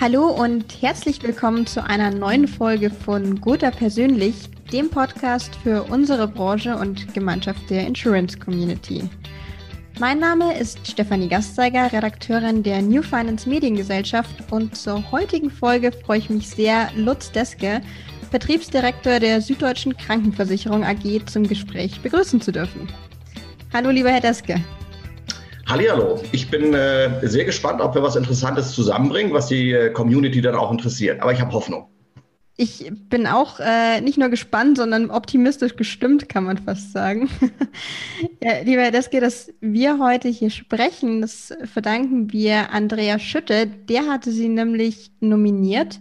Hallo 0.00 0.28
und 0.28 0.80
herzlich 0.80 1.20
willkommen 1.24 1.66
zu 1.66 1.82
einer 1.82 2.12
neuen 2.12 2.46
Folge 2.46 2.88
von 2.88 3.40
Gotha 3.40 3.72
Persönlich, 3.72 4.48
dem 4.72 4.90
Podcast 4.90 5.56
für 5.56 5.82
unsere 5.90 6.28
Branche 6.28 6.76
und 6.76 7.12
Gemeinschaft 7.14 7.68
der 7.68 7.84
Insurance 7.84 8.38
Community. 8.38 9.10
Mein 9.98 10.20
Name 10.20 10.56
ist 10.56 10.86
Stefanie 10.86 11.26
Gastzeiger, 11.26 11.92
Redakteurin 11.92 12.62
der 12.62 12.80
New 12.80 13.02
Finance 13.02 13.48
Mediengesellschaft 13.48 14.52
und 14.52 14.76
zur 14.76 15.10
heutigen 15.10 15.50
Folge 15.50 15.90
freue 15.90 16.18
ich 16.18 16.30
mich 16.30 16.48
sehr, 16.48 16.90
Lutz 16.94 17.32
Deske, 17.32 17.80
Vertriebsdirektor 18.30 19.18
der 19.18 19.40
Süddeutschen 19.40 19.96
Krankenversicherung 19.96 20.84
AG, 20.84 21.26
zum 21.26 21.42
Gespräch 21.42 22.00
begrüßen 22.02 22.40
zu 22.40 22.52
dürfen. 22.52 22.88
Hallo, 23.72 23.90
lieber 23.90 24.10
Herr 24.10 24.20
Deske. 24.20 24.62
Hallihallo, 25.68 26.18
ich 26.32 26.50
bin 26.50 26.72
äh, 26.72 27.28
sehr 27.28 27.44
gespannt, 27.44 27.82
ob 27.82 27.94
wir 27.94 28.02
was 28.02 28.16
Interessantes 28.16 28.72
zusammenbringen, 28.72 29.34
was 29.34 29.48
die 29.48 29.72
äh, 29.72 29.90
Community 29.90 30.40
dann 30.40 30.54
auch 30.54 30.72
interessiert. 30.72 31.20
Aber 31.20 31.30
ich 31.30 31.42
habe 31.42 31.52
Hoffnung. 31.52 31.86
Ich 32.56 32.90
bin 32.90 33.26
auch 33.26 33.60
äh, 33.60 34.00
nicht 34.00 34.16
nur 34.16 34.30
gespannt, 34.30 34.78
sondern 34.78 35.10
optimistisch 35.10 35.76
gestimmt, 35.76 36.26
kann 36.30 36.44
man 36.44 36.56
fast 36.56 36.92
sagen. 36.92 37.28
ja, 38.42 38.62
lieber 38.64 38.80
Herr 38.80 38.92
Deske, 38.92 39.20
dass 39.20 39.52
wir 39.60 39.98
heute 39.98 40.28
hier 40.28 40.48
sprechen, 40.48 41.20
das 41.20 41.52
verdanken 41.64 42.32
wir 42.32 42.72
Andrea 42.72 43.18
Schütte. 43.18 43.66
Der 43.66 44.06
hatte 44.06 44.32
sie 44.32 44.48
nämlich 44.48 45.10
nominiert. 45.20 46.00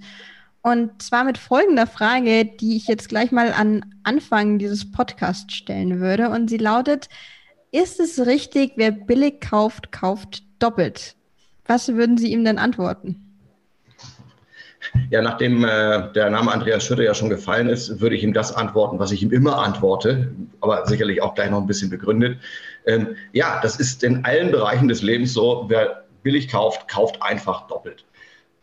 Und 0.62 1.02
zwar 1.02 1.26
mit 1.26 1.38
folgender 1.38 1.88
Frage, 1.88 2.46
die 2.46 2.78
ich 2.78 2.88
jetzt 2.88 3.10
gleich 3.10 3.34
mal 3.34 3.52
an 3.52 3.84
Anfang 4.04 4.60
dieses 4.60 4.90
Podcasts 4.90 5.54
stellen 5.54 6.00
würde. 6.00 6.30
Und 6.30 6.50
sie 6.50 6.58
lautet, 6.58 7.10
ist 7.84 8.00
es 8.00 8.26
richtig, 8.26 8.74
wer 8.76 8.92
billig 8.92 9.42
kauft, 9.42 9.92
kauft 9.92 10.44
doppelt? 10.60 11.16
Was 11.66 11.90
würden 11.90 12.18
Sie 12.18 12.32
ihm 12.32 12.44
denn 12.44 12.58
antworten? 12.58 13.24
Ja, 15.10 15.22
nachdem 15.22 15.64
äh, 15.64 16.12
der 16.14 16.30
Name 16.30 16.52
Andreas 16.52 16.86
Schütte 16.86 17.04
ja 17.04 17.14
schon 17.14 17.30
gefallen 17.30 17.68
ist, 17.70 18.00
würde 18.00 18.16
ich 18.16 18.24
ihm 18.24 18.34
das 18.34 18.54
antworten, 18.54 19.00
was 19.00 19.12
ich 19.12 19.22
ihm 19.22 19.32
immer 19.32 19.58
antworte, 19.58 20.32
aber 20.62 20.86
sicherlich 20.86 21.22
auch 21.22 21.36
gleich 21.36 21.50
noch 21.50 21.60
ein 21.60 21.68
bisschen 21.68 21.90
begründet. 21.90 22.40
Ähm, 22.86 23.16
ja, 23.34 23.60
das 23.62 23.78
ist 23.78 24.04
in 24.04 24.24
allen 24.24 24.52
Bereichen 24.52 24.88
des 24.88 25.02
Lebens 25.02 25.34
so. 25.34 25.66
Wer 25.68 26.06
billig 26.24 26.48
kauft, 26.48 26.88
kauft 26.88 27.22
einfach 27.22 27.68
doppelt. 27.68 28.06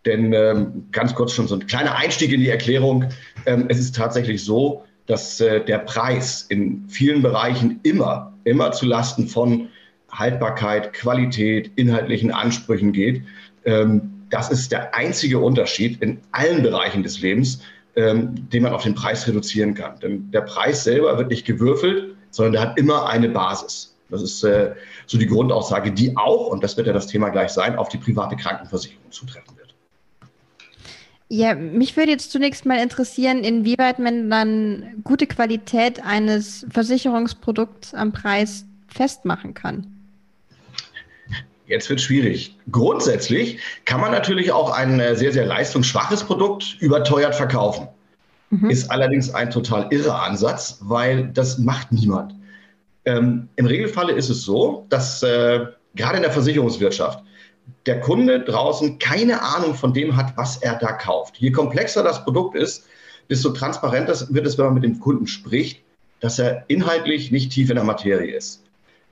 Denn 0.06 0.32
ähm, 0.32 0.86
ganz 0.92 1.14
kurz 1.14 1.32
schon 1.32 1.46
so 1.46 1.54
ein 1.54 1.66
kleiner 1.66 1.96
Einstieg 1.96 2.32
in 2.32 2.40
die 2.40 2.48
Erklärung. 2.48 3.06
Ähm, 3.46 3.66
es 3.68 3.78
ist 3.78 3.94
tatsächlich 3.94 4.44
so, 4.44 4.84
dass 5.06 5.40
äh, 5.40 5.64
der 5.64 5.78
Preis 5.78 6.42
in 6.48 6.88
vielen 6.88 7.22
Bereichen 7.22 7.80
immer, 7.82 8.33
immer 8.44 8.72
zu 8.72 8.86
Lasten 8.86 9.28
von 9.28 9.68
Haltbarkeit, 10.10 10.92
Qualität, 10.92 11.72
inhaltlichen 11.76 12.30
Ansprüchen 12.30 12.92
geht. 12.92 13.22
Ähm, 13.64 14.10
das 14.30 14.50
ist 14.50 14.72
der 14.72 14.94
einzige 14.94 15.38
Unterschied 15.38 16.02
in 16.02 16.20
allen 16.32 16.62
Bereichen 16.62 17.02
des 17.02 17.20
Lebens, 17.20 17.60
ähm, 17.96 18.48
den 18.50 18.62
man 18.62 18.72
auf 18.72 18.82
den 18.82 18.94
Preis 18.94 19.26
reduzieren 19.26 19.74
kann. 19.74 19.98
Denn 20.00 20.30
der 20.30 20.42
Preis 20.42 20.84
selber 20.84 21.16
wird 21.18 21.30
nicht 21.30 21.46
gewürfelt, 21.46 22.16
sondern 22.30 22.52
der 22.52 22.62
hat 22.62 22.78
immer 22.78 23.08
eine 23.08 23.28
Basis. 23.28 23.96
Das 24.10 24.22
ist 24.22 24.42
äh, 24.44 24.74
so 25.06 25.18
die 25.18 25.26
Grundaussage, 25.26 25.92
die 25.92 26.16
auch, 26.16 26.48
und 26.48 26.62
das 26.62 26.76
wird 26.76 26.86
ja 26.86 26.92
das 26.92 27.06
Thema 27.06 27.30
gleich 27.30 27.50
sein, 27.50 27.76
auf 27.76 27.88
die 27.88 27.98
private 27.98 28.36
Krankenversicherung 28.36 29.10
zutreffen 29.10 29.56
wird. 29.56 29.63
Ja, 31.28 31.54
mich 31.54 31.96
würde 31.96 32.12
jetzt 32.12 32.30
zunächst 32.30 32.66
mal 32.66 32.78
interessieren, 32.78 33.44
inwieweit 33.44 33.98
man 33.98 34.28
dann 34.28 35.02
gute 35.04 35.26
Qualität 35.26 36.04
eines 36.04 36.66
Versicherungsprodukts 36.70 37.94
am 37.94 38.12
Preis 38.12 38.66
festmachen 38.88 39.54
kann. 39.54 39.86
Jetzt 41.66 41.88
wird 41.88 42.00
schwierig. 42.00 42.56
Grundsätzlich 42.70 43.58
kann 43.86 44.00
man 44.00 44.10
natürlich 44.10 44.52
auch 44.52 44.70
ein 44.70 45.00
äh, 45.00 45.16
sehr, 45.16 45.32
sehr 45.32 45.46
leistungsschwaches 45.46 46.24
Produkt 46.24 46.76
überteuert 46.80 47.34
verkaufen. 47.34 47.88
Mhm. 48.50 48.68
Ist 48.68 48.90
allerdings 48.90 49.32
ein 49.32 49.50
total 49.50 49.88
irrer 49.90 50.22
Ansatz, 50.22 50.78
weil 50.82 51.28
das 51.28 51.58
macht 51.58 51.90
niemand. 51.90 52.34
Ähm, 53.06 53.48
Im 53.56 53.64
Regelfalle 53.66 54.12
ist 54.12 54.28
es 54.28 54.42
so, 54.42 54.86
dass 54.90 55.22
äh, 55.22 55.66
gerade 55.94 56.16
in 56.16 56.22
der 56.22 56.32
Versicherungswirtschaft 56.32 57.24
der 57.86 58.00
Kunde 58.00 58.40
draußen 58.40 58.98
keine 58.98 59.42
Ahnung 59.42 59.74
von 59.74 59.92
dem 59.92 60.16
hat, 60.16 60.36
was 60.36 60.58
er 60.58 60.76
da 60.76 60.92
kauft. 60.92 61.36
Je 61.38 61.50
komplexer 61.50 62.02
das 62.02 62.24
Produkt 62.24 62.56
ist, 62.56 62.86
desto 63.30 63.50
transparenter 63.50 64.14
wird 64.30 64.46
es, 64.46 64.58
wenn 64.58 64.66
man 64.66 64.74
mit 64.74 64.84
dem 64.84 65.00
Kunden 65.00 65.26
spricht, 65.26 65.82
dass 66.20 66.38
er 66.38 66.64
inhaltlich 66.68 67.30
nicht 67.30 67.52
tief 67.52 67.70
in 67.70 67.76
der 67.76 67.84
Materie 67.84 68.34
ist. 68.34 68.62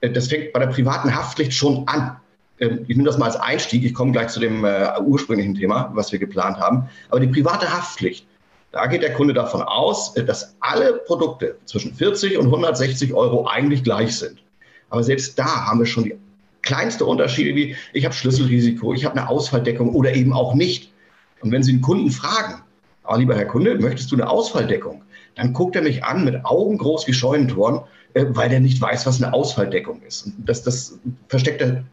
Äh, 0.00 0.10
das 0.10 0.28
fängt 0.28 0.52
bei 0.52 0.60
der 0.60 0.68
privaten 0.68 1.14
Haftpflicht 1.14 1.52
schon 1.52 1.86
an. 1.86 2.16
Ähm, 2.58 2.84
ich 2.88 2.96
nehme 2.96 3.04
das 3.04 3.18
mal 3.18 3.26
als 3.26 3.36
Einstieg. 3.36 3.84
Ich 3.84 3.94
komme 3.94 4.12
gleich 4.12 4.28
zu 4.28 4.40
dem 4.40 4.64
äh, 4.64 4.88
ursprünglichen 5.00 5.54
Thema, 5.54 5.90
was 5.94 6.12
wir 6.12 6.19
geplant 6.19 6.58
haben. 6.58 6.88
Aber 7.10 7.20
die 7.20 7.26
private 7.26 7.70
Haftpflicht, 7.70 8.26
da 8.70 8.86
geht 8.86 9.02
der 9.02 9.12
Kunde 9.12 9.34
davon 9.34 9.62
aus, 9.62 10.16
äh, 10.16 10.24
dass 10.24 10.54
alle 10.60 10.94
Produkte 11.06 11.56
zwischen 11.64 11.94
40 11.94 12.38
und 12.38 12.46
160 12.46 13.12
Euro 13.14 13.46
eigentlich 13.46 13.84
gleich 13.84 14.16
sind. 14.16 14.42
Aber 14.90 15.02
selbst 15.02 15.38
da 15.38 15.66
haben 15.66 15.78
wir 15.78 15.86
schon 15.86 16.04
die 16.04 16.16
kleinste 16.62 17.04
Unterschiede 17.04 17.54
wie, 17.54 17.76
ich 17.92 18.04
habe 18.04 18.14
Schlüsselrisiko, 18.14 18.94
ich 18.94 19.04
habe 19.04 19.18
eine 19.18 19.28
Ausfalldeckung 19.28 19.94
oder 19.94 20.14
eben 20.14 20.32
auch 20.32 20.54
nicht. 20.54 20.92
Und 21.40 21.50
wenn 21.50 21.62
Sie 21.62 21.72
einen 21.72 21.82
Kunden 21.82 22.10
fragen, 22.10 22.62
aber 23.02 23.18
lieber 23.18 23.34
Herr 23.34 23.46
Kunde, 23.46 23.78
möchtest 23.78 24.10
du 24.12 24.16
eine 24.16 24.28
Ausfalldeckung? 24.30 25.02
Dann 25.34 25.52
guckt 25.52 25.76
er 25.76 25.82
mich 25.82 26.04
an 26.04 26.24
mit 26.24 26.44
Augen 26.44 26.78
groß 26.78 27.06
wie 27.06 27.12
Scheunentoren, 27.12 27.80
äh, 28.14 28.26
weil 28.28 28.52
er 28.52 28.60
nicht 28.60 28.80
weiß, 28.80 29.06
was 29.06 29.22
eine 29.22 29.32
Ausfalldeckung 29.32 30.02
ist. 30.02 30.26
Und 30.26 30.34
das, 30.46 30.62
das 30.62 30.98
versteckt 31.28 31.60
er 31.60 31.84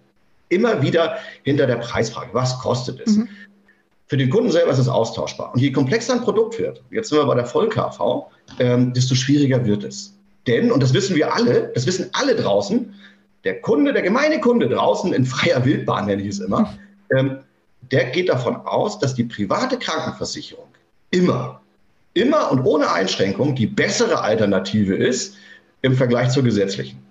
immer 0.49 0.81
wieder 0.81 1.17
hinter 1.43 1.67
der 1.67 1.77
Preisfrage. 1.77 2.29
Was 2.33 2.59
kostet 2.59 2.99
es? 3.05 3.17
Mhm. 3.17 3.29
Für 4.07 4.17
den 4.17 4.29
Kunden 4.29 4.51
selber 4.51 4.71
ist 4.71 4.79
es 4.79 4.87
austauschbar. 4.87 5.53
Und 5.53 5.61
je 5.61 5.71
komplexer 5.71 6.13
ein 6.13 6.21
Produkt 6.21 6.57
wird, 6.57 6.81
jetzt 6.89 7.09
sind 7.09 7.19
wir 7.19 7.25
bei 7.25 7.35
der 7.35 7.45
Voll-KV, 7.45 8.25
ähm, 8.59 8.93
desto 8.93 9.13
schwieriger 9.13 9.65
wird 9.65 9.83
es. 9.83 10.15
Denn, 10.47 10.71
und 10.71 10.81
das 10.81 10.93
wissen 10.93 11.15
wir 11.15 11.33
alle, 11.33 11.71
das 11.75 11.85
wissen 11.85 12.09
alle 12.13 12.35
draußen, 12.35 12.93
der 13.43 13.61
Kunde, 13.61 13.93
der 13.93 14.01
gemeine 14.01 14.39
Kunde 14.41 14.67
draußen 14.67 15.13
in 15.13 15.25
freier 15.25 15.63
Wildbahn, 15.63 16.07
nenne 16.07 16.21
ich 16.21 16.29
es 16.29 16.39
immer, 16.39 16.77
ähm, 17.15 17.39
der 17.91 18.05
geht 18.05 18.29
davon 18.29 18.55
aus, 18.57 18.99
dass 18.99 19.15
die 19.15 19.23
private 19.23 19.77
Krankenversicherung 19.77 20.67
immer, 21.11 21.61
immer 22.13 22.51
und 22.51 22.63
ohne 22.65 22.91
Einschränkung 22.91 23.55
die 23.55 23.67
bessere 23.67 24.21
Alternative 24.21 24.95
ist 24.95 25.35
im 25.81 25.95
Vergleich 25.95 26.29
zur 26.29 26.43
gesetzlichen. 26.43 27.01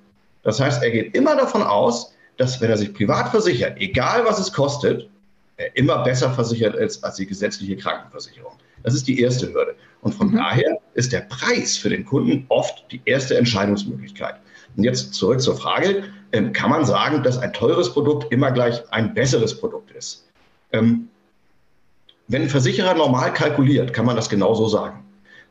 Das 0.43 0.61
heißt, 0.61 0.83
er 0.83 0.91
geht 0.91 1.15
immer 1.15 1.37
davon 1.37 1.63
aus, 1.63 2.15
dass 2.37 2.61
wenn 2.61 2.71
er 2.71 2.77
sich 2.77 2.95
privat 2.95 3.31
versichert, 3.31 3.79
egal 3.81 4.25
was 4.25 4.39
es 4.39 4.53
kostet, 4.53 5.09
er 5.57 5.77
immer 5.77 6.05
besser 6.05 6.31
versichert 6.31 6.77
ist 6.77 7.05
als 7.05 7.17
die 7.17 7.27
gesetzliche 7.27 7.77
Krankenversicherung. 7.77 8.53
Das 8.85 8.95
ist 8.95 9.09
die 9.09 9.21
erste 9.21 9.53
Hürde. 9.53 9.75
Und 10.03 10.15
von 10.15 10.29
mhm. 10.31 10.37
daher 10.37 10.79
ist 10.95 11.13
der 11.13 11.23
Preis 11.23 11.77
für 11.77 11.89
den 11.89 12.05
Kunden 12.05 12.47
oft 12.49 12.85
die 12.93 13.01
erste 13.05 13.37
Entscheidungsmöglichkeit. 13.37 14.37
Und 14.79 14.85
jetzt 14.85 15.13
zurück 15.13 15.41
zur 15.41 15.57
Frage, 15.57 16.05
ähm, 16.31 16.53
kann 16.53 16.71
man 16.71 16.85
sagen, 16.85 17.25
dass 17.25 17.37
ein 17.37 17.53
teures 17.53 17.93
Produkt 17.93 18.33
immer 18.33 18.53
gleich 18.53 18.81
ein 18.93 19.13
besseres 19.13 19.59
Produkt 19.59 19.91
ist? 19.91 20.29
Ähm, 20.73 21.09
wenn 22.29 22.43
ein 22.43 22.49
Versicherer 22.49 22.95
normal 22.95 23.33
kalkuliert, 23.33 23.93
kann 23.93 24.07
man 24.07 24.15
das 24.15 24.29
genauso 24.29 24.69
sagen. 24.69 25.05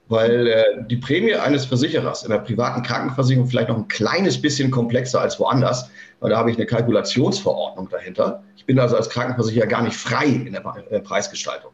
Weil 0.07 0.47
äh, 0.47 0.63
die 0.87 0.95
Prämie 0.95 1.35
eines 1.35 1.65
Versicherers 1.65 2.23
in 2.23 2.29
der 2.29 2.37
privaten 2.37 2.83
Krankenversicherung 2.83 3.49
vielleicht 3.49 3.67
noch 3.67 3.75
ein 3.75 3.89
kleines 3.89 4.41
bisschen 4.41 4.71
komplexer 4.71 5.19
als 5.19 5.37
woanders, 5.41 5.89
weil 6.21 6.29
da 6.29 6.37
habe 6.37 6.49
ich 6.49 6.55
eine 6.55 6.65
Kalkulationsverordnung 6.65 7.89
dahinter. 7.89 8.43
Ich 8.55 8.65
bin 8.65 8.79
also 8.79 8.95
als 8.95 9.09
Krankenversicherer 9.09 9.67
gar 9.67 9.81
nicht 9.81 9.97
frei 9.97 10.27
in 10.27 10.53
der, 10.53 10.63
in 10.85 10.89
der 10.89 10.99
Preisgestaltung. 10.99 11.71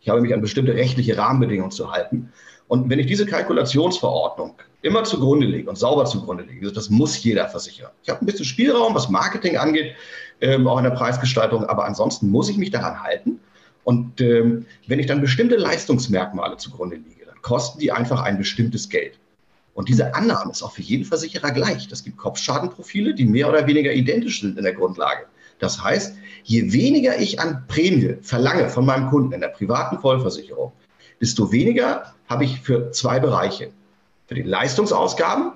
Ich 0.00 0.08
habe 0.08 0.22
mich 0.22 0.32
an 0.32 0.40
bestimmte 0.40 0.72
rechtliche 0.72 1.18
Rahmenbedingungen 1.18 1.70
zu 1.70 1.92
halten. 1.92 2.32
Und 2.68 2.88
wenn 2.88 2.98
ich 2.98 3.06
diese 3.06 3.26
Kalkulationsverordnung 3.26 4.54
immer 4.82 5.04
zugrunde 5.04 5.46
lege 5.46 5.68
und 5.68 5.76
sauber 5.76 6.04
zugrunde 6.06 6.44
lege, 6.44 6.72
das 6.72 6.90
muss 6.90 7.22
jeder 7.22 7.48
Versicherer. 7.48 7.92
Ich 8.02 8.10
habe 8.10 8.22
ein 8.22 8.26
bisschen 8.26 8.44
Spielraum, 8.44 8.94
was 8.94 9.08
Marketing 9.08 9.56
angeht, 9.56 9.94
ähm, 10.40 10.66
auch 10.66 10.78
in 10.78 10.84
der 10.84 10.90
Preisgestaltung, 10.90 11.64
aber 11.64 11.84
ansonsten 11.84 12.30
muss 12.30 12.48
ich 12.48 12.56
mich 12.56 12.70
daran 12.70 13.02
halten. 13.02 13.40
Und 13.84 14.20
ähm, 14.20 14.66
wenn 14.86 14.98
ich 14.98 15.06
dann 15.06 15.20
bestimmte 15.20 15.56
Leistungsmerkmale 15.56 16.56
zugrunde 16.56 16.96
lege, 16.96 17.26
dann 17.26 17.40
kosten 17.42 17.80
die 17.80 17.92
einfach 17.92 18.22
ein 18.22 18.38
bestimmtes 18.38 18.88
Geld. 18.88 19.18
Und 19.74 19.88
diese 19.88 20.14
Annahme 20.14 20.52
ist 20.52 20.62
auch 20.62 20.72
für 20.72 20.82
jeden 20.82 21.04
Versicherer 21.04 21.50
gleich. 21.50 21.88
Das 21.88 22.04
gibt 22.04 22.16
Kopfschadenprofile, 22.16 23.14
die 23.14 23.24
mehr 23.24 23.48
oder 23.48 23.66
weniger 23.66 23.92
identisch 23.92 24.40
sind 24.40 24.56
in 24.56 24.64
der 24.64 24.72
Grundlage. 24.72 25.26
Das 25.58 25.82
heißt, 25.82 26.16
je 26.44 26.72
weniger 26.72 27.18
ich 27.18 27.40
an 27.40 27.64
Prämie 27.66 28.16
verlange 28.22 28.68
von 28.68 28.86
meinem 28.86 29.08
Kunden 29.08 29.32
in 29.32 29.40
der 29.40 29.48
privaten 29.48 29.98
Vollversicherung, 29.98 30.72
desto 31.20 31.52
weniger 31.52 32.14
habe 32.28 32.44
ich 32.44 32.60
für 32.60 32.90
zwei 32.90 33.20
Bereiche. 33.20 33.70
Für 34.26 34.34
die 34.34 34.42
Leistungsausgaben, 34.42 35.52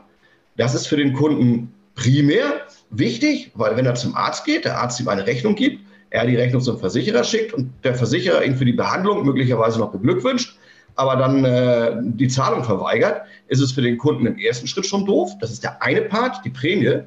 das 0.57 0.75
ist 0.75 0.87
für 0.87 0.97
den 0.97 1.13
Kunden 1.13 1.73
primär 1.95 2.61
wichtig, 2.91 3.51
weil 3.55 3.77
wenn 3.77 3.87
er 3.87 3.95
zum 3.95 4.15
Arzt 4.15 4.45
geht, 4.45 4.65
der 4.65 4.79
Arzt 4.79 5.01
ihm 5.01 5.09
eine 5.09 5.27
Rechnung 5.27 5.55
gibt, 5.55 5.83
er 6.11 6.27
die 6.27 6.37
Rechnung 6.37 6.63
zum 6.63 6.79
Versicherer 6.79 7.25
schickt 7.25 7.53
und 7.53 7.73
der 7.85 7.95
Versicherer 7.95 8.45
ihn 8.45 8.57
für 8.57 8.65
die 8.65 8.73
Behandlung 8.73 9.25
möglicherweise 9.25 9.79
noch 9.79 9.91
beglückwünscht, 9.91 10.57
aber 10.99 11.17
dann 11.17 11.45
äh, 11.45 11.97
die 12.01 12.29
Zahlung 12.29 12.65
verweigert, 12.65 13.23
ist 13.47 13.61
es 13.61 13.73
für 13.73 13.83
den 13.83 13.99
Kunden 13.99 14.27
im 14.27 14.37
ersten 14.37 14.67
Schritt 14.67 14.87
schon 14.87 15.07
doof. 15.07 15.31
Das 15.41 15.51
ist 15.53 15.63
der 15.63 15.81
eine 15.83 16.03
Part, 16.03 16.45
die 16.45 16.51
Prämie. 16.51 17.03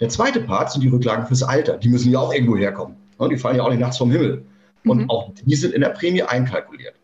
Der 0.00 0.08
zweite 0.08 0.40
Part 0.40 0.72
sind 0.72 0.82
die 0.82 0.88
Rücklagen 0.88 1.26
fürs 1.26 1.42
Alter. 1.42 1.76
Die 1.76 1.88
müssen 1.88 2.10
ja 2.10 2.18
auch 2.18 2.32
irgendwo 2.32 2.56
herkommen. 2.56 2.96
Die 3.30 3.36
fallen 3.36 3.56
ja 3.56 3.62
auch 3.62 3.70
nicht 3.70 3.80
nachts 3.80 3.98
vom 3.98 4.10
Himmel. 4.10 4.44
Und 4.84 5.02
mhm. 5.02 5.10
auch 5.10 5.30
die 5.44 5.54
sind 5.54 5.72
in 5.72 5.82
der 5.82 5.90
Prämie 5.90 6.22
einkalkuliert. 6.22 6.94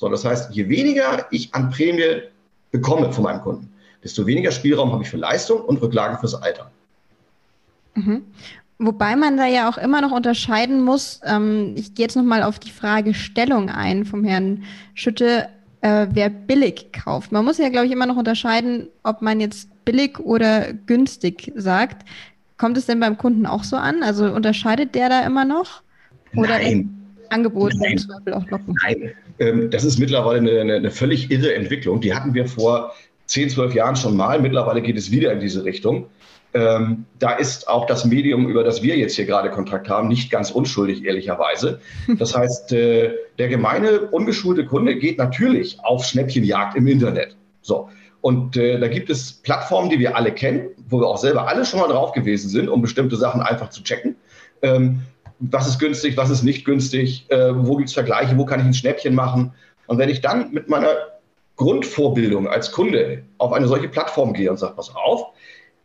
So, 0.00 0.08
das 0.08 0.24
heißt, 0.24 0.50
je 0.52 0.66
weniger 0.70 1.26
ich 1.30 1.54
an 1.54 1.68
Prämie 1.68 2.22
bekomme 2.70 3.12
von 3.12 3.24
meinem 3.24 3.42
Kunden, 3.42 3.70
desto 4.02 4.26
weniger 4.26 4.50
Spielraum 4.50 4.92
habe 4.92 5.02
ich 5.02 5.10
für 5.10 5.18
Leistung 5.18 5.60
und 5.60 5.82
Rücklagen 5.82 6.18
fürs 6.18 6.34
Alter. 6.34 6.70
Mhm. 7.94 8.22
Wobei 8.78 9.14
man 9.14 9.36
da 9.36 9.44
ja 9.44 9.68
auch 9.68 9.76
immer 9.76 10.00
noch 10.00 10.12
unterscheiden 10.12 10.82
muss, 10.82 11.20
ähm, 11.26 11.74
ich 11.76 11.92
gehe 11.94 12.04
jetzt 12.04 12.16
nochmal 12.16 12.42
auf 12.42 12.58
die 12.58 12.70
Fragestellung 12.70 13.68
ein 13.68 14.06
vom 14.06 14.24
Herrn 14.24 14.64
Schütte, 14.94 15.50
äh, 15.82 16.06
wer 16.10 16.30
billig 16.30 16.92
kauft. 16.92 17.30
Man 17.30 17.44
muss 17.44 17.58
ja, 17.58 17.68
glaube 17.68 17.84
ich, 17.84 17.92
immer 17.92 18.06
noch 18.06 18.16
unterscheiden, 18.16 18.88
ob 19.02 19.20
man 19.20 19.38
jetzt 19.38 19.68
billig 19.84 20.18
oder 20.18 20.72
günstig 20.72 21.52
sagt. 21.56 22.08
Kommt 22.56 22.78
es 22.78 22.86
denn 22.86 23.00
beim 23.00 23.18
Kunden 23.18 23.44
auch 23.44 23.64
so 23.64 23.76
an? 23.76 24.02
Also 24.02 24.32
unterscheidet 24.32 24.94
der 24.94 25.10
da 25.10 25.26
immer 25.26 25.44
noch? 25.44 25.82
Oder 26.34 26.58
Nein. 26.58 26.99
Angebot 27.30 27.74
Nein. 27.76 27.92
im 27.92 27.98
Zweifel 27.98 28.34
auch 28.34 28.48
locken? 28.48 28.76
Nein, 28.82 29.12
ähm, 29.38 29.70
das 29.70 29.84
ist 29.84 29.98
mittlerweile 29.98 30.38
eine, 30.38 30.60
eine, 30.60 30.74
eine 30.74 30.90
völlig 30.90 31.30
irre 31.30 31.54
Entwicklung. 31.54 32.00
Die 32.00 32.14
hatten 32.14 32.34
wir 32.34 32.46
vor 32.46 32.92
10, 33.26 33.50
12 33.50 33.74
Jahren 33.74 33.96
schon 33.96 34.16
mal. 34.16 34.40
Mittlerweile 34.40 34.82
geht 34.82 34.96
es 34.96 35.10
wieder 35.10 35.32
in 35.32 35.40
diese 35.40 35.64
Richtung. 35.64 36.06
Ähm, 36.52 37.04
da 37.20 37.32
ist 37.32 37.68
auch 37.68 37.86
das 37.86 38.04
Medium, 38.04 38.48
über 38.48 38.64
das 38.64 38.82
wir 38.82 38.96
jetzt 38.96 39.14
hier 39.14 39.24
gerade 39.24 39.50
Kontakt 39.50 39.88
haben, 39.88 40.08
nicht 40.08 40.30
ganz 40.30 40.50
unschuldig, 40.50 41.04
ehrlicherweise. 41.04 41.80
Das 42.18 42.36
heißt, 42.36 42.72
äh, 42.72 43.12
der 43.38 43.48
gemeine, 43.48 44.00
ungeschulte 44.10 44.66
Kunde 44.66 44.96
geht 44.96 45.18
natürlich 45.18 45.78
auf 45.82 46.04
Schnäppchenjagd 46.04 46.76
im 46.76 46.88
Internet. 46.88 47.36
So. 47.62 47.88
Und 48.20 48.56
äh, 48.56 48.78
da 48.78 48.88
gibt 48.88 49.10
es 49.10 49.32
Plattformen, 49.32 49.90
die 49.90 49.98
wir 49.98 50.16
alle 50.16 50.32
kennen, 50.32 50.70
wo 50.88 51.00
wir 51.00 51.06
auch 51.06 51.18
selber 51.18 51.46
alle 51.46 51.64
schon 51.64 51.80
mal 51.80 51.88
drauf 51.88 52.12
gewesen 52.12 52.48
sind, 52.50 52.68
um 52.68 52.82
bestimmte 52.82 53.16
Sachen 53.16 53.40
einfach 53.40 53.70
zu 53.70 53.82
checken. 53.82 54.16
Ähm, 54.62 55.02
was 55.40 55.66
ist 55.66 55.78
günstig, 55.78 56.16
was 56.16 56.30
ist 56.30 56.42
nicht 56.42 56.64
günstig, 56.64 57.26
äh, 57.28 57.52
wo 57.54 57.76
gibt 57.76 57.88
es 57.88 57.94
Vergleiche, 57.94 58.36
wo 58.36 58.44
kann 58.44 58.60
ich 58.60 58.66
ein 58.66 58.74
Schnäppchen 58.74 59.14
machen. 59.14 59.52
Und 59.86 59.98
wenn 59.98 60.08
ich 60.08 60.20
dann 60.20 60.52
mit 60.52 60.68
meiner 60.68 60.94
Grundvorbildung 61.56 62.46
als 62.46 62.72
Kunde 62.72 63.22
auf 63.38 63.52
eine 63.52 63.66
solche 63.66 63.88
Plattform 63.88 64.32
gehe 64.32 64.50
und 64.50 64.58
sage, 64.58 64.74
pass 64.76 64.94
auf, 64.94 65.32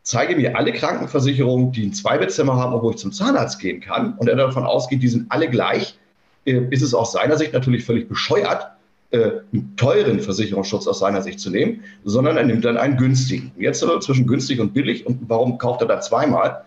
zeige 0.03 0.35
mir 0.35 0.55
alle 0.55 0.71
Krankenversicherungen, 0.71 1.71
die 1.71 1.87
ein 1.87 1.93
Zweibettzimmer 1.93 2.55
haben, 2.55 2.79
wo 2.81 2.91
ich 2.91 2.97
zum 2.97 3.11
Zahnarzt 3.11 3.59
gehen 3.59 3.81
kann, 3.81 4.13
und 4.17 4.27
er 4.27 4.35
davon 4.35 4.63
ausgeht, 4.63 5.01
die 5.01 5.07
sind 5.07 5.25
alle 5.29 5.49
gleich, 5.49 5.97
äh, 6.45 6.61
ist 6.69 6.81
es 6.81 6.93
aus 6.93 7.13
seiner 7.13 7.37
Sicht 7.37 7.53
natürlich 7.53 7.85
völlig 7.85 8.07
bescheuert, 8.09 8.67
äh, 9.11 9.31
einen 9.53 9.75
teuren 9.77 10.19
Versicherungsschutz 10.19 10.87
aus 10.87 10.99
seiner 10.99 11.21
Sicht 11.21 11.39
zu 11.39 11.49
nehmen, 11.49 11.83
sondern 12.03 12.37
er 12.37 12.43
nimmt 12.43 12.65
dann 12.65 12.77
einen 12.77 12.97
günstigen. 12.97 13.51
Jetzt 13.57 13.83
aber 13.83 13.99
zwischen 14.01 14.27
günstig 14.27 14.59
und 14.59 14.73
billig 14.73 15.07
und 15.07 15.19
warum 15.27 15.57
kauft 15.57 15.81
er 15.81 15.87
da 15.87 16.01
zweimal? 16.01 16.63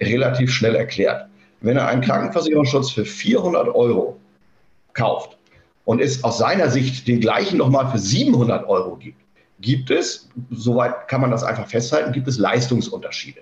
Relativ 0.00 0.52
schnell 0.52 0.74
erklärt. 0.74 1.29
Wenn 1.60 1.76
er 1.76 1.88
einen 1.88 2.00
Krankenversicherungsschutz 2.00 2.90
für 2.90 3.04
400 3.04 3.68
Euro 3.68 4.18
kauft 4.94 5.36
und 5.84 6.00
es 6.00 6.24
aus 6.24 6.38
seiner 6.38 6.70
Sicht 6.70 7.06
den 7.06 7.20
gleichen 7.20 7.58
nochmal 7.58 7.90
für 7.90 7.98
700 7.98 8.66
Euro 8.68 8.96
gibt, 8.96 9.20
gibt 9.60 9.90
es, 9.90 10.28
soweit 10.50 11.08
kann 11.08 11.20
man 11.20 11.30
das 11.30 11.44
einfach 11.44 11.66
festhalten, 11.66 12.12
gibt 12.12 12.28
es 12.28 12.38
Leistungsunterschiede. 12.38 13.40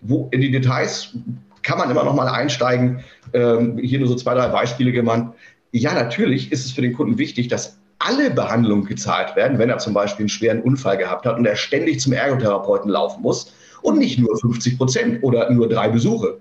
Wo 0.00 0.28
in 0.30 0.40
die 0.40 0.50
Details 0.50 1.14
kann 1.62 1.78
man 1.78 1.90
immer 1.90 2.04
noch 2.04 2.14
mal 2.14 2.28
einsteigen. 2.28 3.04
Ähm, 3.34 3.78
hier 3.78 3.98
nur 3.98 4.08
so 4.08 4.14
zwei, 4.14 4.34
drei 4.34 4.48
Beispiele 4.48 4.92
genannt. 4.92 5.34
Ja, 5.72 5.92
natürlich 5.92 6.50
ist 6.50 6.64
es 6.64 6.72
für 6.72 6.82
den 6.82 6.94
Kunden 6.94 7.18
wichtig, 7.18 7.48
dass 7.48 7.78
alle 7.98 8.30
Behandlungen 8.30 8.86
gezahlt 8.86 9.36
werden, 9.36 9.58
wenn 9.58 9.68
er 9.68 9.78
zum 9.78 9.92
Beispiel 9.92 10.24
einen 10.24 10.30
schweren 10.30 10.62
Unfall 10.62 10.96
gehabt 10.96 11.26
hat 11.26 11.36
und 11.36 11.44
er 11.44 11.56
ständig 11.56 12.00
zum 12.00 12.14
Ergotherapeuten 12.14 12.90
laufen 12.90 13.22
muss 13.22 13.52
und 13.82 13.98
nicht 13.98 14.18
nur 14.18 14.36
50 14.38 14.78
Prozent 14.78 15.22
oder 15.22 15.50
nur 15.50 15.68
drei 15.68 15.88
Besuche. 15.88 16.38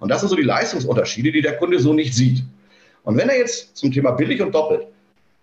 Und 0.00 0.08
das 0.08 0.20
sind 0.20 0.30
so 0.30 0.36
die 0.36 0.42
Leistungsunterschiede, 0.42 1.30
die 1.30 1.42
der 1.42 1.58
Kunde 1.58 1.78
so 1.78 1.92
nicht 1.92 2.14
sieht. 2.14 2.42
Und 3.04 3.16
wenn 3.16 3.28
er 3.28 3.38
jetzt 3.38 3.76
zum 3.76 3.92
Thema 3.92 4.12
billig 4.12 4.42
und 4.42 4.54
doppelt 4.54 4.86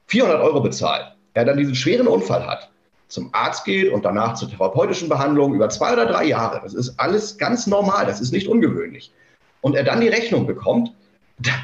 400 0.08 0.42
Euro 0.42 0.62
bezahlt, 0.62 1.06
er 1.34 1.46
dann 1.46 1.58
diesen 1.58 1.76
schweren 1.76 2.08
Unfall 2.08 2.46
hat, 2.46 2.70
zum 3.08 3.30
Arzt 3.34 3.64
geht 3.64 3.92
und 3.92 4.04
danach 4.04 4.34
zur 4.34 4.50
therapeutischen 4.50 5.08
Behandlung 5.08 5.54
über 5.54 5.70
zwei 5.70 5.94
oder 5.94 6.08
drei 6.08 6.26
Jahre. 6.26 6.60
Das 6.62 6.74
ist 6.74 7.00
alles 7.00 7.38
ganz 7.38 7.68
normal, 7.68 8.06
das 8.06 8.20
ist 8.20 8.34
nicht 8.34 8.48
ungewöhnlich. 8.48 9.14
Und 9.62 9.76
er 9.76 9.84
dann 9.84 10.02
die 10.02 10.10
Rechnung 10.10 10.46
bekommt, 10.46 10.92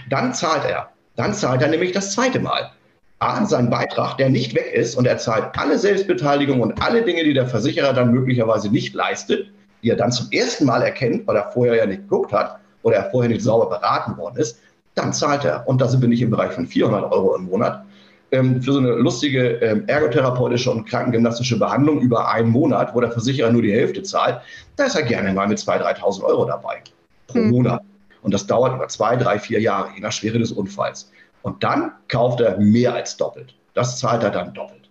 dann 0.10 0.34
zahlt 0.34 0.64
er. 0.66 0.90
Dann 1.16 1.34
zahlt 1.34 1.62
er 1.62 1.68
nämlich 1.68 1.92
das 1.92 2.14
zweite 2.14 2.40
Mal. 2.40 2.72
A, 3.20 3.46
seinen 3.46 3.70
Beitrag, 3.70 4.18
der 4.18 4.30
nicht 4.30 4.54
weg 4.54 4.74
ist 4.74 4.96
und 4.96 5.06
er 5.06 5.18
zahlt 5.18 5.58
alle 5.58 5.78
Selbstbeteiligung 5.78 6.60
und 6.60 6.82
alle 6.82 7.04
Dinge, 7.04 7.24
die 7.24 7.34
der 7.34 7.48
Versicherer 7.48 7.94
dann 7.94 8.12
möglicherweise 8.12 8.70
nicht 8.70 8.94
leistet, 8.94 9.48
die 9.82 9.90
er 9.90 9.96
dann 9.96 10.12
zum 10.12 10.30
ersten 10.32 10.66
Mal 10.66 10.82
erkennt, 10.82 11.26
weil 11.26 11.38
er 11.38 11.52
vorher 11.52 11.76
ja 11.76 11.86
nicht 11.86 12.04
geguckt 12.04 12.34
hat 12.34 12.60
oder 12.84 12.98
er 12.98 13.10
vorher 13.12 13.30
nicht 13.30 13.42
sauber 13.42 13.68
beraten 13.70 14.18
worden 14.18 14.38
ist, 14.38 14.60
dann 14.96 15.12
zahlt 15.12 15.44
er. 15.44 15.68
Und 15.68 15.82
da 15.82 15.88
sind 15.88 16.02
wir 16.02 16.10
nicht 16.10 16.22
im 16.22 16.30
Bereich 16.30 16.52
von 16.52 16.68
400 16.68 17.12
Euro 17.12 17.36
im 17.36 17.46
Monat, 17.46 17.84
ähm, 18.32 18.62
für 18.62 18.74
so 18.74 18.80
eine 18.80 18.94
lustige 18.94 19.58
ähm, 19.58 19.84
ergotherapeutische 19.88 20.72
und 20.72 20.86
krankengymnastische 20.86 21.58
Behandlung 21.60 22.00
über 22.02 22.30
einen 22.30 22.50
Monat, 22.50 22.94
wo 22.96 23.00
der 23.00 23.12
Versicherer 23.12 23.52
nur 23.52 23.62
die 23.62 23.72
Hälfte 23.72 24.02
zahlt, 24.04 24.42
da 24.76 24.86
ist 24.86 24.96
er 24.96 25.04
gerne 25.04 25.34
mal 25.34 25.48
mit 25.48 25.60
2.000, 25.60 26.00
3.000 26.00 26.24
Euro 26.24 26.46
dabei 26.46 26.82
pro 27.28 27.40
mhm. 27.40 27.52
Monat. 27.52 27.82
Und 28.24 28.34
das 28.34 28.48
dauert 28.48 28.76
über 28.76 28.88
zwei, 28.88 29.16
drei, 29.18 29.38
vier 29.38 29.60
Jahre, 29.62 29.90
je 29.94 30.02
nach 30.02 30.12
Schwere 30.12 30.40
des 30.40 30.52
Unfalls. 30.52 31.12
Und 31.44 31.64
dann 31.64 31.92
kauft 32.08 32.40
er 32.40 32.58
mehr 32.58 32.94
als 32.94 33.18
doppelt. 33.18 33.54
Das 33.74 34.00
zahlt 34.00 34.24
er 34.24 34.32
dann 34.32 34.54
doppelt. 34.54 34.90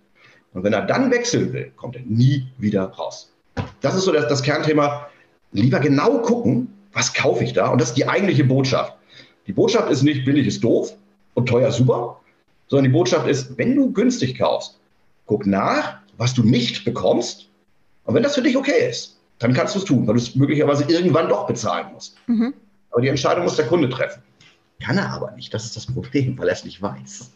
Und 0.53 0.65
wenn 0.65 0.73
er 0.73 0.83
dann 0.83 1.11
wechseln 1.11 1.53
will, 1.53 1.73
kommt 1.77 1.97
er 1.97 2.03
nie 2.03 2.47
wieder 2.59 2.85
raus. 2.85 3.33
Das 3.81 3.95
ist 3.95 4.05
so 4.05 4.13
das, 4.13 4.29
das 4.29 4.43
Kernthema. 4.43 5.09
Lieber 5.53 5.81
genau 5.81 6.19
gucken, 6.19 6.73
was 6.93 7.13
kaufe 7.15 7.45
ich 7.45 7.53
da? 7.53 7.69
Und 7.69 7.81
das 7.81 7.91
ist 7.91 7.97
die 7.97 8.09
eigentliche 8.09 8.45
Botschaft. 8.45 8.95
Die 9.47 9.53
Botschaft 9.53 9.91
ist 9.91 10.03
nicht 10.03 10.25
billig 10.25 10.47
ist 10.47 10.63
doof 10.63 10.95
und 11.35 11.49
teuer 11.49 11.73
super, 11.73 12.21
sondern 12.69 12.85
die 12.85 12.97
Botschaft 12.97 13.27
ist, 13.27 13.57
wenn 13.59 13.75
du 13.75 13.93
günstig 13.93 14.39
kaufst, 14.39 14.79
guck 15.27 15.47
nach, 15.47 15.99
was 16.17 16.35
du 16.35 16.43
nicht 16.43 16.85
bekommst. 16.85 17.49
Und 18.05 18.15
wenn 18.15 18.23
das 18.23 18.35
für 18.35 18.43
dich 18.43 18.57
okay 18.57 18.89
ist, 18.89 19.19
dann 19.39 19.53
kannst 19.53 19.75
du 19.75 19.81
es 19.81 19.85
tun, 19.85 20.07
weil 20.07 20.15
du 20.15 20.21
es 20.21 20.35
möglicherweise 20.35 20.85
irgendwann 20.85 21.29
doch 21.29 21.47
bezahlen 21.47 21.89
musst. 21.93 22.17
Mhm. 22.27 22.55
Aber 22.91 23.01
die 23.01 23.09
Entscheidung 23.09 23.45
muss 23.45 23.57
der 23.57 23.67
Kunde 23.67 23.89
treffen. 23.89 24.23
Kann 24.81 24.99
er 24.99 25.11
aber 25.11 25.31
nicht. 25.33 25.53
Das 25.53 25.65
ist 25.65 25.77
das 25.77 25.87
Problem, 25.87 26.39
weil 26.39 26.49
er 26.49 26.55
es 26.55 26.65
nicht 26.65 26.81
weiß. 26.81 27.31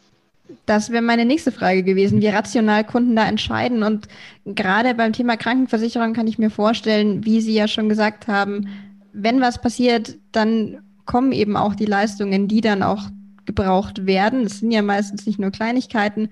Das 0.67 0.91
wäre 0.91 1.03
meine 1.03 1.25
nächste 1.25 1.51
Frage 1.51 1.83
gewesen, 1.83 2.21
wie 2.21 2.29
rational 2.29 2.85
Kunden 2.85 3.17
da 3.17 3.27
entscheiden. 3.27 3.83
Und 3.83 4.07
gerade 4.45 4.95
beim 4.95 5.13
Thema 5.13 5.37
Krankenversicherung 5.37 6.13
kann 6.13 6.29
ich 6.29 6.39
mir 6.39 6.51
vorstellen, 6.51 7.25
wie 7.25 7.41
Sie 7.41 7.55
ja 7.55 7.67
schon 7.67 7.89
gesagt 7.89 8.29
haben, 8.29 8.69
wenn 9.17 9.41
was 9.41 9.61
passiert, 9.61 10.17
dann 10.33 10.83
kommen 11.07 11.33
eben 11.33 11.57
auch 11.57 11.75
die 11.75 11.87
Leistungen, 11.87 12.49
die 12.49 12.61
dann 12.61 12.83
auch 12.83 13.05
gebraucht 13.47 14.07
werden. 14.07 14.45
Es 14.45 14.61
sind 14.61 14.71
ja 14.73 14.83
meistens 14.83 15.27
nicht 15.27 15.39
nur 15.39 15.51
Kleinigkeiten. 15.51 16.31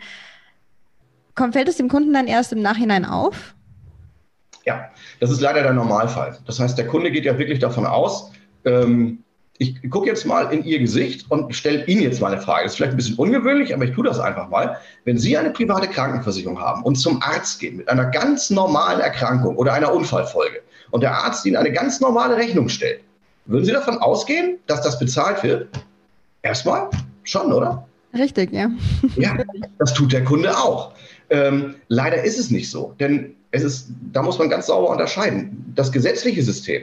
Kommt, 1.35 1.55
fällt 1.55 1.69
es 1.69 1.77
dem 1.77 1.89
Kunden 1.89 2.13
dann 2.13 2.27
erst 2.27 2.53
im 2.53 2.61
Nachhinein 2.61 3.05
auf? 3.05 3.55
Ja, 4.67 4.91
das 5.21 5.31
ist 5.31 5.41
leider 5.41 5.63
der 5.63 5.73
Normalfall. 5.73 6.39
Das 6.47 6.61
heißt, 6.61 6.77
der 6.77 6.87
Kunde 6.87 7.11
geht 7.11 7.25
ja 7.25 7.39
wirklich 7.39 7.59
davon 7.59 7.87
aus, 7.87 8.33
ähm, 8.65 9.25
ich 9.59 9.89
gucke 9.89 10.09
jetzt 10.09 10.27
mal 10.27 10.53
in 10.53 10.65
Ihr 10.65 10.81
Gesicht 10.81 11.31
und 11.31 11.55
stelle 11.55 11.87
Ihnen 11.87 12.03
jetzt 12.03 12.21
mal 12.21 12.33
eine 12.33 12.41
Frage. 12.41 12.65
Das 12.65 12.73
ist 12.73 12.77
vielleicht 12.77 12.95
ein 12.95 12.97
bisschen 12.97 13.15
ungewöhnlich, 13.17 13.73
aber 13.73 13.85
ich 13.85 13.93
tue 13.93 14.05
das 14.05 14.19
einfach 14.19 14.49
mal. 14.49 14.79
Wenn 15.05 15.17
Sie 15.17 15.39
eine 15.39 15.51
private 15.51 15.87
Krankenversicherung 15.87 16.59
haben 16.59 16.83
und 16.83 16.97
zum 16.97 17.23
Arzt 17.23 17.61
gehen 17.61 17.77
mit 17.77 17.89
einer 17.89 18.07
ganz 18.07 18.51
normalen 18.51 19.01
Erkrankung 19.01 19.57
oder 19.57 19.73
einer 19.73 19.93
Unfallfolge 19.93 20.64
und 20.95 21.01
der 21.01 21.13
Arzt 21.13 21.45
Ihnen 21.45 21.57
eine 21.57 21.73
ganz 21.73 22.01
normale 22.01 22.37
Rechnung 22.37 22.69
stellt, 22.69 23.01
würden 23.47 23.65
Sie 23.65 23.73
davon 23.73 23.99
ausgehen, 23.99 24.59
dass 24.69 24.81
das 24.81 25.01
bezahlt 25.01 25.43
wird? 25.43 25.69
Erstmal 26.43 26.89
schon, 27.25 27.53
oder? 27.53 27.89
Richtig, 28.17 28.53
ja. 28.53 28.71
Ja, 29.17 29.37
das 29.79 29.93
tut 29.93 30.13
der 30.13 30.23
Kunde 30.23 30.57
auch. 30.57 30.93
Ähm, 31.31 31.75
leider 31.89 32.23
ist 32.23 32.39
es 32.39 32.53
nicht 32.53 32.71
so, 32.71 32.95
denn 33.01 33.35
es 33.51 33.65
ist, 33.65 33.89
da 34.13 34.23
muss 34.23 34.39
man 34.39 34.49
ganz 34.49 34.69
sauber 34.69 34.89
unterscheiden. 34.89 35.73
Das 35.75 35.91
gesetzliche 35.91 36.45
System 36.45 36.83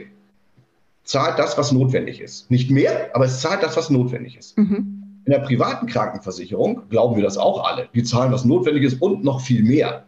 zahlt 1.04 1.38
das, 1.38 1.56
was 1.56 1.72
notwendig 1.72 2.20
ist. 2.20 2.50
Nicht 2.50 2.70
mehr, 2.70 3.08
aber 3.14 3.24
es 3.24 3.40
zahlt 3.40 3.62
das, 3.62 3.78
was 3.78 3.88
notwendig 3.88 4.36
ist. 4.36 4.58
Mhm. 4.58 5.04
In 5.24 5.32
der 5.32 5.38
privaten 5.38 5.86
Krankenversicherung 5.86 6.82
glauben 6.90 7.16
wir 7.16 7.22
das 7.22 7.38
auch 7.38 7.64
alle. 7.64 7.88
Die 7.94 8.02
zahlen, 8.02 8.30
was 8.30 8.44
notwendig 8.44 8.84
ist 8.84 9.00
und 9.00 9.24
noch 9.24 9.40
viel 9.40 9.62
mehr. 9.62 10.04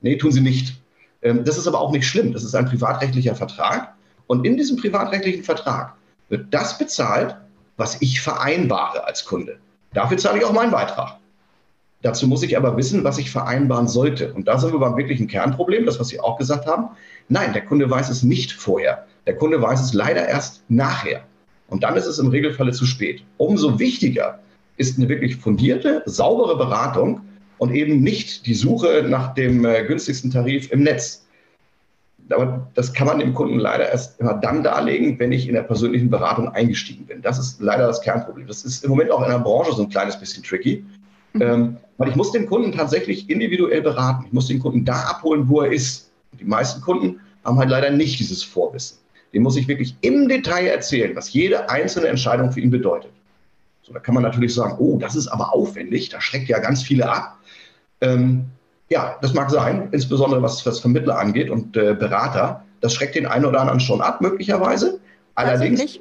Nee, 0.00 0.14
tun 0.14 0.30
sie 0.30 0.42
nicht. 0.42 0.80
Ähm, 1.22 1.44
das 1.44 1.56
ist 1.56 1.66
aber 1.66 1.80
auch 1.80 1.92
nicht 1.92 2.06
schlimm. 2.06 2.32
Das 2.32 2.44
ist 2.44 2.54
ein 2.54 2.66
privatrechtlicher 2.66 3.34
Vertrag. 3.34 3.94
Und 4.26 4.44
in 4.44 4.56
diesem 4.56 4.76
privatrechtlichen 4.76 5.44
Vertrag 5.44 5.94
wird 6.28 6.46
das 6.52 6.78
bezahlt, 6.78 7.36
was 7.76 8.00
ich 8.00 8.20
vereinbare 8.20 9.04
als 9.06 9.24
Kunde. 9.24 9.58
Dafür 9.94 10.16
zahle 10.18 10.38
ich 10.38 10.44
auch 10.44 10.52
meinen 10.52 10.70
Beitrag. 10.70 11.18
Dazu 12.02 12.26
muss 12.26 12.42
ich 12.42 12.56
aber 12.56 12.76
wissen, 12.76 13.04
was 13.04 13.18
ich 13.18 13.30
vereinbaren 13.30 13.86
sollte. 13.86 14.32
Und 14.34 14.48
da 14.48 14.58
sind 14.58 14.72
wir 14.72 14.80
beim 14.80 14.96
wirklichen 14.96 15.28
Kernproblem, 15.28 15.86
das, 15.86 16.00
was 16.00 16.08
Sie 16.08 16.18
auch 16.18 16.36
gesagt 16.36 16.66
haben. 16.66 16.88
Nein, 17.28 17.52
der 17.52 17.64
Kunde 17.64 17.88
weiß 17.88 18.08
es 18.08 18.24
nicht 18.24 18.52
vorher. 18.52 19.06
Der 19.26 19.36
Kunde 19.36 19.62
weiß 19.62 19.80
es 19.80 19.92
leider 19.92 20.26
erst 20.26 20.64
nachher. 20.68 21.22
Und 21.68 21.84
dann 21.84 21.96
ist 21.96 22.06
es 22.06 22.18
im 22.18 22.28
Regelfall 22.28 22.72
zu 22.74 22.86
spät. 22.86 23.22
Umso 23.36 23.78
wichtiger 23.78 24.40
ist 24.76 24.98
eine 24.98 25.08
wirklich 25.08 25.36
fundierte, 25.36 26.02
saubere 26.06 26.56
Beratung 26.56 27.20
und 27.62 27.72
eben 27.72 28.00
nicht 28.00 28.46
die 28.46 28.54
Suche 28.54 29.06
nach 29.08 29.34
dem 29.34 29.64
äh, 29.64 29.84
günstigsten 29.84 30.32
Tarif 30.32 30.72
im 30.72 30.82
Netz. 30.82 31.24
aber 32.28 32.68
das 32.74 32.92
kann 32.92 33.06
man 33.06 33.20
dem 33.20 33.34
Kunden 33.34 33.60
leider 33.60 33.88
erst 33.88 34.18
immer 34.18 34.34
dann 34.34 34.64
darlegen, 34.64 35.16
wenn 35.20 35.30
ich 35.30 35.46
in 35.46 35.54
der 35.54 35.62
persönlichen 35.62 36.10
Beratung 36.10 36.48
eingestiegen 36.48 37.06
bin. 37.06 37.22
Das 37.22 37.38
ist 37.38 37.60
leider 37.60 37.86
das 37.86 38.00
Kernproblem. 38.00 38.48
Das 38.48 38.64
ist 38.64 38.82
im 38.82 38.90
Moment 38.90 39.12
auch 39.12 39.22
in 39.22 39.30
der 39.30 39.38
Branche 39.38 39.72
so 39.74 39.84
ein 39.84 39.88
kleines 39.88 40.18
bisschen 40.18 40.42
tricky. 40.42 40.84
Mhm. 41.34 41.42
Ähm, 41.42 41.76
weil 41.98 42.08
ich 42.08 42.16
muss 42.16 42.32
den 42.32 42.46
Kunden 42.46 42.72
tatsächlich 42.72 43.30
individuell 43.30 43.80
beraten. 43.80 44.24
Ich 44.26 44.32
muss 44.32 44.48
den 44.48 44.58
Kunden 44.58 44.84
da 44.84 44.94
abholen, 45.02 45.48
wo 45.48 45.60
er 45.60 45.70
ist. 45.70 46.10
Die 46.40 46.44
meisten 46.44 46.80
Kunden 46.80 47.20
haben 47.44 47.58
halt 47.58 47.70
leider 47.70 47.90
nicht 47.90 48.18
dieses 48.18 48.42
Vorwissen. 48.42 48.98
Dem 49.32 49.44
muss 49.44 49.56
ich 49.56 49.68
wirklich 49.68 49.94
im 50.00 50.28
Detail 50.28 50.66
erzählen, 50.66 51.14
was 51.14 51.32
jede 51.32 51.70
einzelne 51.70 52.08
Entscheidung 52.08 52.50
für 52.50 52.58
ihn 52.58 52.72
bedeutet. 52.72 53.12
So, 53.84 53.92
da 53.92 54.00
kann 54.00 54.14
man 54.14 54.24
natürlich 54.24 54.52
sagen, 54.52 54.74
oh, 54.78 54.98
das 54.98 55.14
ist 55.14 55.28
aber 55.28 55.54
aufwendig, 55.54 56.08
da 56.08 56.20
schreckt 56.20 56.48
ja 56.48 56.58
ganz 56.58 56.82
viele 56.82 57.08
ab. 57.08 57.38
Ähm, 58.02 58.44
ja, 58.90 59.16
das 59.22 59.32
mag 59.32 59.50
sein, 59.50 59.88
insbesondere 59.92 60.42
was, 60.42 60.64
was 60.66 60.80
Vermittler 60.80 61.18
angeht 61.18 61.48
und 61.48 61.76
äh, 61.76 61.94
Berater. 61.94 62.62
Das 62.82 62.92
schreckt 62.92 63.14
den 63.14 63.26
einen 63.26 63.46
oder 63.46 63.60
anderen 63.60 63.80
schon 63.80 64.02
ab, 64.02 64.20
möglicherweise. 64.20 65.00
Allerdings. 65.34 65.98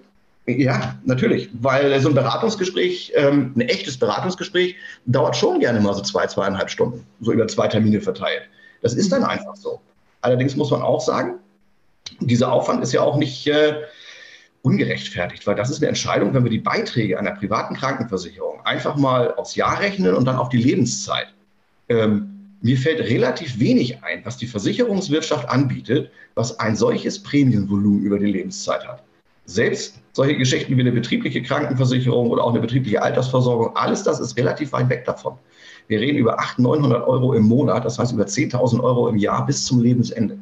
Ja, 0.48 0.96
natürlich, 1.06 1.50
weil 1.54 1.98
so 2.02 2.10
ein 2.10 2.16
Beratungsgespräch, 2.16 3.14
ähm, 3.16 3.54
ein 3.56 3.62
echtes 3.62 3.98
Beratungsgespräch, 3.98 4.76
dauert 5.06 5.38
schon 5.38 5.60
gerne 5.60 5.80
mal 5.80 5.94
so 5.94 6.02
zwei, 6.02 6.26
zweieinhalb 6.26 6.70
Stunden, 6.70 7.06
so 7.22 7.32
über 7.32 7.48
zwei 7.48 7.68
Termine 7.68 8.02
verteilt. 8.02 8.42
Das 8.82 8.96
ist 8.96 9.12
dann 9.12 9.22
mhm. 9.22 9.28
einfach 9.28 9.56
so. 9.56 9.80
Allerdings 10.22 10.56
muss 10.56 10.72
man 10.72 10.82
auch 10.82 11.00
sagen, 11.00 11.36
dieser 12.20 12.52
Aufwand 12.52 12.84
ist 12.84 12.92
ja 12.92 13.02
auch 13.02 13.18
nicht 13.18 13.48
äh, 13.48 13.84
ungerechtfertigt, 14.64 15.46
weil 15.48 15.56
das 15.56 15.70
ist 15.70 15.78
eine 15.78 15.90
Entscheidung, 15.90 16.34
wenn 16.34 16.44
wir 16.44 16.52
die 16.52 16.60
Beiträge 16.60 17.18
einer 17.18 17.32
privaten 17.32 17.76
Krankenversicherung 17.76 18.66
einfach 18.66 18.96
mal 18.98 19.34
aufs 19.36 19.56
Jahr 19.56 19.80
rechnen 19.80 20.16
und 20.16 20.26
dann 20.26 20.36
auf 20.36 20.50
die 20.50 20.58
Lebenszeit. 20.58 21.28
Ähm, 21.92 22.28
mir 22.62 22.78
fällt 22.78 23.00
relativ 23.02 23.60
wenig 23.60 24.04
ein, 24.04 24.24
was 24.24 24.38
die 24.38 24.48
Versicherungswirtschaft 24.48 25.50
anbietet, 25.50 26.12
was 26.36 26.58
ein 26.60 26.76
solches 26.76 27.22
Prämienvolumen 27.22 28.02
über 28.04 28.18
die 28.18 28.28
Lebenszeit 28.28 28.88
hat. 28.88 29.04
Selbst 29.46 30.00
solche 30.14 30.38
Geschichten 30.38 30.78
wie 30.78 30.82
eine 30.82 30.92
betriebliche 30.92 31.42
Krankenversicherung 31.42 32.30
oder 32.30 32.44
auch 32.44 32.52
eine 32.52 32.60
betriebliche 32.60 33.02
Altersversorgung, 33.02 33.76
alles 33.76 34.04
das 34.04 34.20
ist 34.20 34.38
relativ 34.38 34.72
weit 34.72 34.90
weg 34.90 35.04
davon. 35.06 35.34
Wir 35.88 36.00
reden 36.00 36.18
über 36.18 36.40
800, 36.40 36.80
900 36.82 37.08
Euro 37.08 37.34
im 37.34 37.44
Monat, 37.44 37.84
das 37.84 38.00
heißt 38.00 38.14
über 38.14 38.24
10.000 38.26 38.82
Euro 38.82 39.10
im 39.10 39.18
Jahr 39.18 39.46
bis 39.46 39.66
zum 39.66 39.82
Lebensende. 39.82 40.38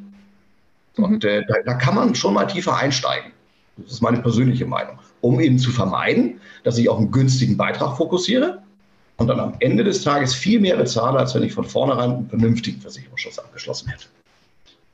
Und 0.98 1.24
mhm. 1.24 1.29
äh, 1.29 1.44
da, 1.48 1.56
da 1.65 1.74
kann 1.75 1.96
man 1.96 2.13
schon 2.13 2.34
mal 2.34 2.46
tiefer 2.46 2.75
einsteigen. 2.75 3.32
Das 3.77 3.94
ist 3.94 4.01
meine 4.01 4.22
persönliche 4.22 4.65
Meinung. 4.65 5.00
Um 5.22 5.39
eben 5.39 5.58
zu 5.58 5.72
vermeiden, 5.72 6.41
dass 6.63 6.77
ich 6.77 6.89
auf 6.89 6.98
einen 6.98 7.12
günstigen 7.12 7.58
Beitrag 7.58 7.98
fokussiere 7.98 8.62
und 9.19 9.27
dann 9.27 9.39
am 9.39 9.53
Ende 9.59 9.83
des 9.83 10.03
Tages 10.03 10.33
viel 10.33 10.59
mehr 10.59 10.77
bezahle, 10.77 11.19
als 11.19 11.35
wenn 11.35 11.43
ich 11.43 11.53
von 11.53 11.65
vornherein 11.65 12.11
einen 12.11 12.29
vernünftigen 12.29 12.81
Versicherungsschutz 12.81 13.38
abgeschlossen 13.38 13.89
hätte. 13.89 14.05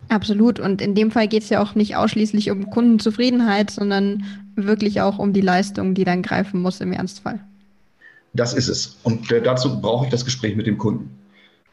Absolut. 0.09 0.59
Und 0.59 0.81
in 0.81 0.95
dem 0.95 1.11
Fall 1.11 1.27
geht 1.27 1.43
es 1.43 1.49
ja 1.49 1.61
auch 1.61 1.75
nicht 1.75 1.95
ausschließlich 1.95 2.51
um 2.51 2.69
Kundenzufriedenheit, 2.69 3.71
sondern 3.71 4.23
wirklich 4.55 5.01
auch 5.01 5.19
um 5.19 5.33
die 5.33 5.41
Leistung, 5.41 5.93
die 5.93 6.03
dann 6.03 6.21
greifen 6.21 6.61
muss 6.61 6.81
im 6.81 6.91
Ernstfall. 6.91 7.39
Das 8.33 8.53
ist 8.53 8.67
es. 8.67 8.97
Und 9.03 9.31
äh, 9.31 9.41
dazu 9.41 9.79
brauche 9.79 10.05
ich 10.05 10.11
das 10.11 10.25
Gespräch 10.25 10.55
mit 10.55 10.67
dem 10.67 10.77
Kunden. 10.77 11.09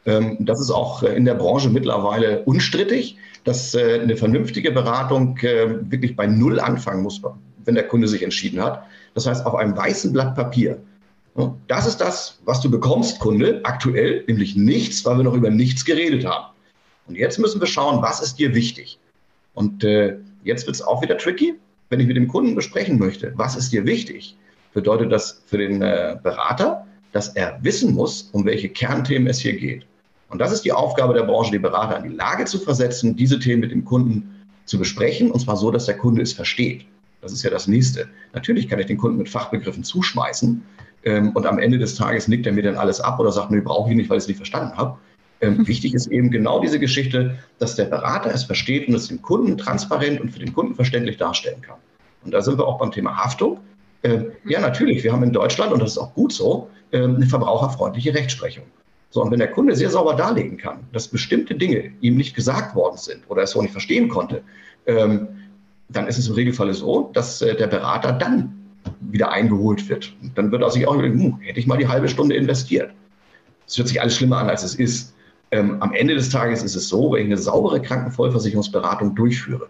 Ähm, 0.05 0.37
das 0.39 0.59
ist 0.59 0.71
auch 0.71 1.03
äh, 1.03 1.15
in 1.15 1.25
der 1.25 1.35
Branche 1.35 1.69
mittlerweile 1.69 2.43
unstrittig, 2.43 3.17
dass 3.43 3.75
äh, 3.75 3.99
eine 4.01 4.15
vernünftige 4.15 4.71
Beratung 4.71 5.37
wirklich 5.41 6.15
bei 6.15 6.27
Null 6.27 6.59
anfangen 6.59 7.03
muss, 7.03 7.21
wenn 7.65 7.75
der 7.75 7.87
Kunde 7.87 8.07
sich 8.07 8.23
entschieden 8.23 8.61
hat. 8.61 8.83
Das 9.15 9.27
heißt, 9.27 9.45
auf 9.45 9.55
einem 9.55 9.75
weißen 9.75 10.13
Blatt 10.13 10.35
Papier. 10.35 10.79
Das 11.67 11.87
ist 11.87 11.97
das, 11.97 12.39
was 12.45 12.61
du 12.61 12.69
bekommst, 12.69 13.19
Kunde, 13.19 13.61
aktuell, 13.63 14.23
nämlich 14.27 14.55
nichts, 14.55 15.03
weil 15.05 15.17
wir 15.17 15.23
noch 15.23 15.33
über 15.33 15.49
nichts 15.49 15.83
geredet 15.83 16.25
haben. 16.25 16.53
Und 17.07 17.15
jetzt 17.15 17.39
müssen 17.39 17.59
wir 17.59 17.67
schauen, 17.67 18.01
was 18.01 18.21
ist 18.21 18.35
dir 18.35 18.53
wichtig? 18.53 18.99
Und 19.55 19.83
äh, 19.83 20.17
jetzt 20.43 20.67
wird 20.67 20.75
es 20.75 20.81
auch 20.81 21.01
wieder 21.01 21.17
tricky, 21.17 21.55
wenn 21.89 21.99
ich 21.99 22.07
mit 22.07 22.17
dem 22.17 22.27
Kunden 22.27 22.55
besprechen 22.55 22.99
möchte, 22.99 23.33
was 23.35 23.55
ist 23.55 23.71
dir 23.71 23.85
wichtig, 23.85 24.35
bedeutet 24.73 25.11
das 25.11 25.41
für 25.45 25.57
den 25.57 25.81
äh, 25.81 26.17
Berater, 26.21 26.85
dass 27.11 27.29
er 27.29 27.59
wissen 27.61 27.93
muss, 27.93 28.29
um 28.31 28.45
welche 28.45 28.69
Kernthemen 28.69 29.27
es 29.27 29.39
hier 29.39 29.55
geht. 29.55 29.85
Und 30.29 30.39
das 30.39 30.51
ist 30.51 30.65
die 30.65 30.71
Aufgabe 30.71 31.13
der 31.13 31.23
Branche, 31.23 31.51
die 31.51 31.59
Berater 31.59 31.97
in 31.97 32.11
die 32.11 32.15
Lage 32.15 32.45
zu 32.45 32.57
versetzen, 32.59 33.15
diese 33.15 33.39
Themen 33.39 33.61
mit 33.61 33.71
dem 33.71 33.85
Kunden 33.85 34.43
zu 34.65 34.79
besprechen, 34.79 35.29
und 35.29 35.39
zwar 35.39 35.57
so, 35.57 35.69
dass 35.69 35.85
der 35.85 35.97
Kunde 35.97 36.21
es 36.21 36.33
versteht. 36.33 36.85
Das 37.21 37.31
ist 37.31 37.43
ja 37.43 37.49
das 37.49 37.67
Nächste. 37.67 38.07
Natürlich 38.33 38.67
kann 38.67 38.79
ich 38.79 38.87
den 38.87 38.97
Kunden 38.97 39.17
mit 39.17 39.29
Fachbegriffen 39.29 39.83
zuschmeißen 39.83 40.63
ähm, 41.05 41.31
und 41.31 41.45
am 41.45 41.59
Ende 41.59 41.77
des 41.77 41.95
Tages 41.95 42.27
nickt 42.27 42.45
er 42.45 42.53
mir 42.53 42.63
dann 42.63 42.75
alles 42.75 43.01
ab 43.01 43.19
oder 43.19 43.31
sagt, 43.31 43.51
nee, 43.51 43.61
brauche 43.61 43.89
ich 43.89 43.95
nicht, 43.95 44.09
weil 44.09 44.17
ich 44.17 44.23
es 44.23 44.27
nicht 44.27 44.37
verstanden 44.37 44.77
habe. 44.77 44.97
Ähm, 45.41 45.67
wichtig 45.67 45.93
ist 45.93 46.07
eben 46.07 46.31
genau 46.31 46.59
diese 46.59 46.79
Geschichte, 46.79 47.37
dass 47.59 47.75
der 47.75 47.85
Berater 47.85 48.33
es 48.33 48.43
versteht 48.43 48.87
und 48.87 48.95
es 48.95 49.07
dem 49.07 49.21
Kunden 49.21 49.57
transparent 49.57 50.21
und 50.21 50.31
für 50.31 50.39
den 50.39 50.53
Kunden 50.53 50.75
verständlich 50.75 51.17
darstellen 51.17 51.61
kann. 51.61 51.77
Und 52.23 52.33
da 52.33 52.41
sind 52.41 52.57
wir 52.57 52.67
auch 52.67 52.79
beim 52.79 52.91
Thema 52.91 53.17
Haftung. 53.17 53.59
Ähm, 54.03 54.31
ja, 54.45 54.59
natürlich, 54.59 55.03
wir 55.03 55.11
haben 55.11 55.23
in 55.23 55.33
Deutschland, 55.33 55.71
und 55.71 55.81
das 55.81 55.91
ist 55.91 55.97
auch 55.97 56.13
gut 56.13 56.33
so, 56.33 56.69
ähm, 56.91 57.15
eine 57.15 57.25
verbraucherfreundliche 57.25 58.13
Rechtsprechung. 58.13 58.65
So, 59.09 59.21
und 59.21 59.29
wenn 59.31 59.39
der 59.39 59.51
Kunde 59.51 59.75
sehr 59.75 59.91
sauber 59.91 60.15
darlegen 60.15 60.57
kann, 60.57 60.79
dass 60.91 61.07
bestimmte 61.07 61.53
Dinge 61.53 61.91
ihm 62.01 62.17
nicht 62.17 62.35
gesagt 62.35 62.75
worden 62.75 62.97
sind 62.97 63.23
oder 63.29 63.41
er 63.41 63.43
es 63.43 63.55
auch 63.55 63.61
nicht 63.61 63.71
verstehen 63.71 64.09
konnte, 64.09 64.41
ähm, 64.87 65.27
dann 65.89 66.07
ist 66.07 66.17
es 66.17 66.27
im 66.27 66.33
Regelfall 66.33 66.73
so, 66.73 67.11
dass 67.13 67.41
äh, 67.41 67.55
der 67.55 67.67
Berater 67.67 68.13
dann 68.13 68.62
wieder 69.11 69.31
eingeholt 69.31 69.87
wird. 69.89 70.13
Und 70.21 70.37
dann 70.37 70.51
wird 70.51 70.61
er 70.61 70.71
sich 70.71 70.87
auch 70.87 70.95
hm, 70.95 71.39
hätte 71.41 71.59
ich 71.59 71.67
mal 71.67 71.77
die 71.77 71.87
halbe 71.87 72.07
Stunde 72.07 72.35
investiert. 72.35 72.91
Es 73.67 73.77
hört 73.77 73.87
sich 73.87 74.01
alles 74.01 74.15
schlimmer 74.15 74.37
an, 74.39 74.49
als 74.49 74.63
es 74.63 74.75
ist. 74.75 75.13
Ähm, 75.51 75.81
am 75.81 75.93
Ende 75.93 76.15
des 76.15 76.29
Tages 76.29 76.63
ist 76.63 76.75
es 76.75 76.89
so, 76.89 77.13
wenn 77.13 77.21
ich 77.21 77.27
eine 77.27 77.37
saubere 77.37 77.81
Krankenvollversicherungsberatung 77.81 79.15
durchführe, 79.15 79.69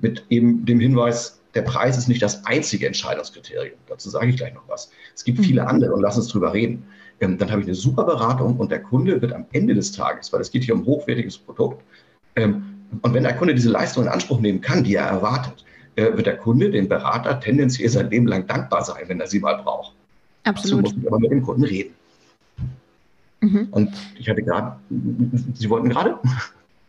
mit 0.00 0.24
eben 0.28 0.64
dem 0.64 0.78
Hinweis, 0.78 1.40
der 1.54 1.62
Preis 1.62 1.96
ist 1.96 2.08
nicht 2.08 2.22
das 2.22 2.44
einzige 2.46 2.86
Entscheidungskriterium. 2.86 3.78
Dazu 3.88 4.10
sage 4.10 4.28
ich 4.28 4.36
gleich 4.36 4.54
noch 4.54 4.68
was. 4.68 4.90
Es 5.14 5.24
gibt 5.24 5.44
viele 5.44 5.62
mhm. 5.62 5.68
andere 5.68 5.92
und 5.94 6.02
lass 6.02 6.16
uns 6.16 6.28
drüber 6.28 6.52
reden. 6.52 6.84
Ähm, 7.20 7.38
dann 7.38 7.50
habe 7.50 7.60
ich 7.60 7.66
eine 7.66 7.74
super 7.74 8.04
Beratung 8.04 8.56
und 8.56 8.70
der 8.70 8.82
Kunde 8.82 9.20
wird 9.22 9.32
am 9.32 9.46
Ende 9.52 9.74
des 9.74 9.92
Tages, 9.92 10.32
weil 10.32 10.40
es 10.40 10.50
geht 10.50 10.64
hier 10.64 10.74
um 10.74 10.84
hochwertiges 10.84 11.38
Produkt, 11.38 11.82
ähm, 12.36 12.64
und 13.00 13.14
wenn 13.14 13.22
der 13.22 13.34
Kunde 13.34 13.54
diese 13.54 13.70
Leistung 13.70 14.04
in 14.04 14.10
Anspruch 14.10 14.40
nehmen 14.40 14.60
kann, 14.60 14.84
die 14.84 14.94
er 14.96 15.06
erwartet, 15.06 15.64
wird 15.96 16.26
der 16.26 16.36
Kunde 16.36 16.70
dem 16.70 16.88
Berater 16.88 17.38
tendenziell 17.40 17.88
sein 17.88 18.10
Leben 18.10 18.26
lang 18.26 18.46
dankbar 18.46 18.84
sein, 18.84 19.04
wenn 19.06 19.20
er 19.20 19.26
sie 19.26 19.40
mal 19.40 19.56
braucht. 19.62 19.94
Absolut. 20.44 20.86
Dazu 20.86 20.94
muss 20.94 21.02
ich 21.02 21.08
aber 21.08 21.18
mit 21.18 21.30
dem 21.30 21.42
Kunden 21.42 21.64
reden. 21.64 21.94
Mhm. 23.40 23.68
Und 23.72 23.90
ich 24.18 24.28
hatte 24.28 24.42
gerade, 24.42 24.76
Sie 25.54 25.68
wollten 25.68 25.88
gerade? 25.88 26.18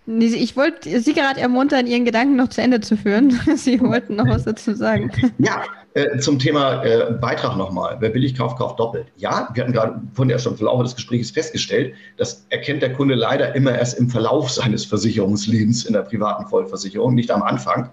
Ich 0.06 0.58
wollte 0.58 1.00
Sie 1.00 1.14
gerade 1.14 1.40
ermuntern, 1.40 1.88
Ihren 1.88 2.06
Gedanken 2.06 2.36
noch 2.36 2.50
zu 2.50 2.62
Ende 2.62 2.82
zu 2.82 2.98
führen. 2.98 3.40
Sie 3.56 3.80
wollten 3.80 4.16
noch 4.16 4.28
was 4.28 4.44
dazu 4.44 4.76
sagen. 4.76 5.12
Ja, 5.38 5.64
äh, 5.94 6.18
zum 6.20 6.40
Thema 6.40 6.84
äh, 6.84 7.14
Beitrag 7.14 7.56
nochmal. 7.56 7.98
Wer 8.00 8.10
billig 8.10 8.36
kauft, 8.36 8.58
kauft 8.58 8.80
doppelt. 8.80 9.08
Ja, 9.16 9.50
wir 9.54 9.64
hatten 9.64 9.74
gerade 9.74 10.02
vorhin 10.14 10.30
ja 10.30 10.40
schon 10.40 10.54
im 10.54 10.58
Verlauf 10.58 10.84
des 10.84 10.96
Gesprächs 10.96 11.32
festgestellt, 11.32 11.96
das 12.18 12.46
erkennt 12.50 12.82
der 12.82 12.94
Kunde 12.94 13.16
leider 13.16 13.56
immer 13.56 13.78
erst 13.78 13.98
im 13.98 14.10
Verlauf 14.10 14.50
seines 14.50 14.86
Versicherungslebens 14.86 15.86
in 15.86 15.94
der 15.94 16.02
privaten 16.02 16.48
Vollversicherung, 16.48 17.16
nicht 17.16 17.32
am 17.32 17.42
Anfang. 17.42 17.90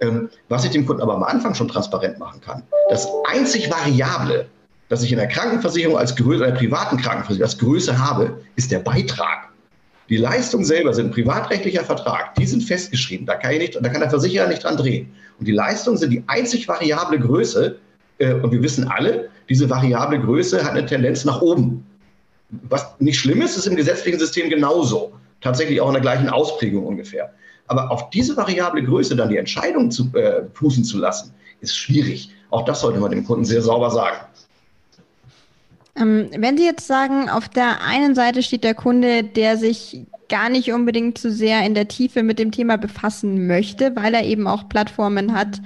Ähm, 0.00 0.28
was 0.48 0.64
ich 0.64 0.70
dem 0.70 0.84
Kunden 0.84 1.02
aber 1.02 1.14
am 1.14 1.22
Anfang 1.22 1.54
schon 1.54 1.68
transparent 1.68 2.18
machen 2.18 2.40
kann, 2.40 2.62
das 2.90 3.08
einzig 3.28 3.70
Variable, 3.70 4.46
dass 4.88 5.02
ich 5.02 5.10
in 5.10 5.18
der 5.18 5.28
Krankenversicherung 5.28 5.96
als 5.96 6.14
Größe, 6.14 6.44
der 6.44 6.52
privaten 6.52 6.98
Krankenversicherung 6.98 7.44
als 7.44 7.58
Größe 7.58 7.98
habe, 7.98 8.38
ist 8.56 8.70
der 8.70 8.80
Beitrag. 8.80 9.48
Die 10.08 10.18
Leistungen 10.18 10.64
selber 10.64 10.92
sind 10.94 11.06
ein 11.06 11.12
privatrechtlicher 11.12 11.82
Vertrag, 11.82 12.34
die 12.36 12.46
sind 12.46 12.62
festgeschrieben, 12.62 13.26
da 13.26 13.34
kann, 13.34 13.52
ich 13.52 13.58
nicht, 13.58 13.74
da 13.74 13.88
kann 13.88 14.00
der 14.00 14.10
Versicherer 14.10 14.46
nicht 14.46 14.62
dran 14.62 14.76
drehen. 14.76 15.10
Und 15.38 15.48
die 15.48 15.52
Leistungen 15.52 15.96
sind 15.96 16.10
die 16.10 16.22
einzig 16.26 16.68
variable 16.68 17.18
Größe, 17.18 17.76
äh, 18.18 18.34
und 18.34 18.52
wir 18.52 18.62
wissen 18.62 18.88
alle, 18.88 19.28
diese 19.48 19.68
variable 19.68 20.20
Größe 20.20 20.64
hat 20.64 20.72
eine 20.72 20.86
Tendenz 20.86 21.24
nach 21.24 21.40
oben. 21.40 21.84
Was 22.68 22.86
nicht 23.00 23.18
schlimm 23.18 23.42
ist, 23.42 23.56
ist 23.56 23.66
im 23.66 23.76
gesetzlichen 23.76 24.18
System 24.18 24.50
genauso. 24.50 25.12
Tatsächlich 25.40 25.80
auch 25.80 25.88
in 25.88 25.94
der 25.94 26.02
gleichen 26.02 26.28
Ausprägung 26.28 26.86
ungefähr. 26.86 27.32
Aber 27.68 27.90
auf 27.90 28.10
diese 28.10 28.36
variable 28.36 28.82
Größe 28.82 29.16
dann 29.16 29.28
die 29.28 29.36
Entscheidung 29.36 29.90
zu 29.90 30.10
äh, 30.14 30.42
fußen 30.54 30.84
zu 30.84 30.98
lassen, 30.98 31.32
ist 31.60 31.76
schwierig. 31.76 32.30
Auch 32.50 32.64
das 32.64 32.80
sollte 32.80 33.00
man 33.00 33.10
dem 33.10 33.24
Kunden 33.24 33.44
sehr 33.44 33.62
sauber 33.62 33.90
sagen. 33.90 34.18
Ähm, 35.96 36.28
wenn 36.36 36.56
Sie 36.56 36.64
jetzt 36.64 36.86
sagen, 36.86 37.28
auf 37.28 37.48
der 37.48 37.82
einen 37.82 38.14
Seite 38.14 38.42
steht 38.42 38.64
der 38.64 38.74
Kunde, 38.74 39.24
der 39.24 39.56
sich 39.56 40.06
gar 40.28 40.48
nicht 40.48 40.72
unbedingt 40.72 41.18
zu 41.18 41.30
sehr 41.30 41.64
in 41.64 41.74
der 41.74 41.88
Tiefe 41.88 42.22
mit 42.22 42.38
dem 42.38 42.50
Thema 42.50 42.76
befassen 42.76 43.46
möchte, 43.46 43.94
weil 43.96 44.14
er 44.14 44.24
eben 44.24 44.46
auch 44.46 44.68
Plattformen 44.68 45.32
hat, 45.32 45.60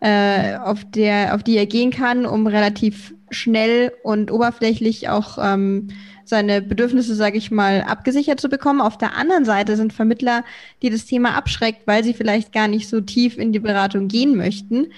äh, 0.00 0.56
auf, 0.56 0.80
der, 0.90 1.34
auf 1.34 1.42
die 1.42 1.56
er 1.56 1.66
gehen 1.66 1.90
kann, 1.90 2.26
um 2.26 2.46
relativ 2.46 3.14
schnell 3.30 3.92
und 4.02 4.30
oberflächlich 4.30 5.08
auch 5.08 5.38
ähm, 5.40 5.88
seine 6.28 6.62
Bedürfnisse, 6.62 7.14
sage 7.14 7.38
ich 7.38 7.50
mal, 7.50 7.82
abgesichert 7.82 8.40
zu 8.40 8.48
bekommen. 8.48 8.80
Auf 8.80 8.98
der 8.98 9.16
anderen 9.16 9.44
Seite 9.44 9.76
sind 9.76 9.92
Vermittler, 9.92 10.44
die 10.82 10.90
das 10.90 11.06
Thema 11.06 11.34
abschreckt, 11.34 11.86
weil 11.86 12.04
sie 12.04 12.14
vielleicht 12.14 12.52
gar 12.52 12.68
nicht 12.68 12.88
so 12.88 13.00
tief 13.00 13.38
in 13.38 13.52
die 13.52 13.58
Beratung 13.58 14.08
gehen 14.08 14.36
möchten. 14.36 14.88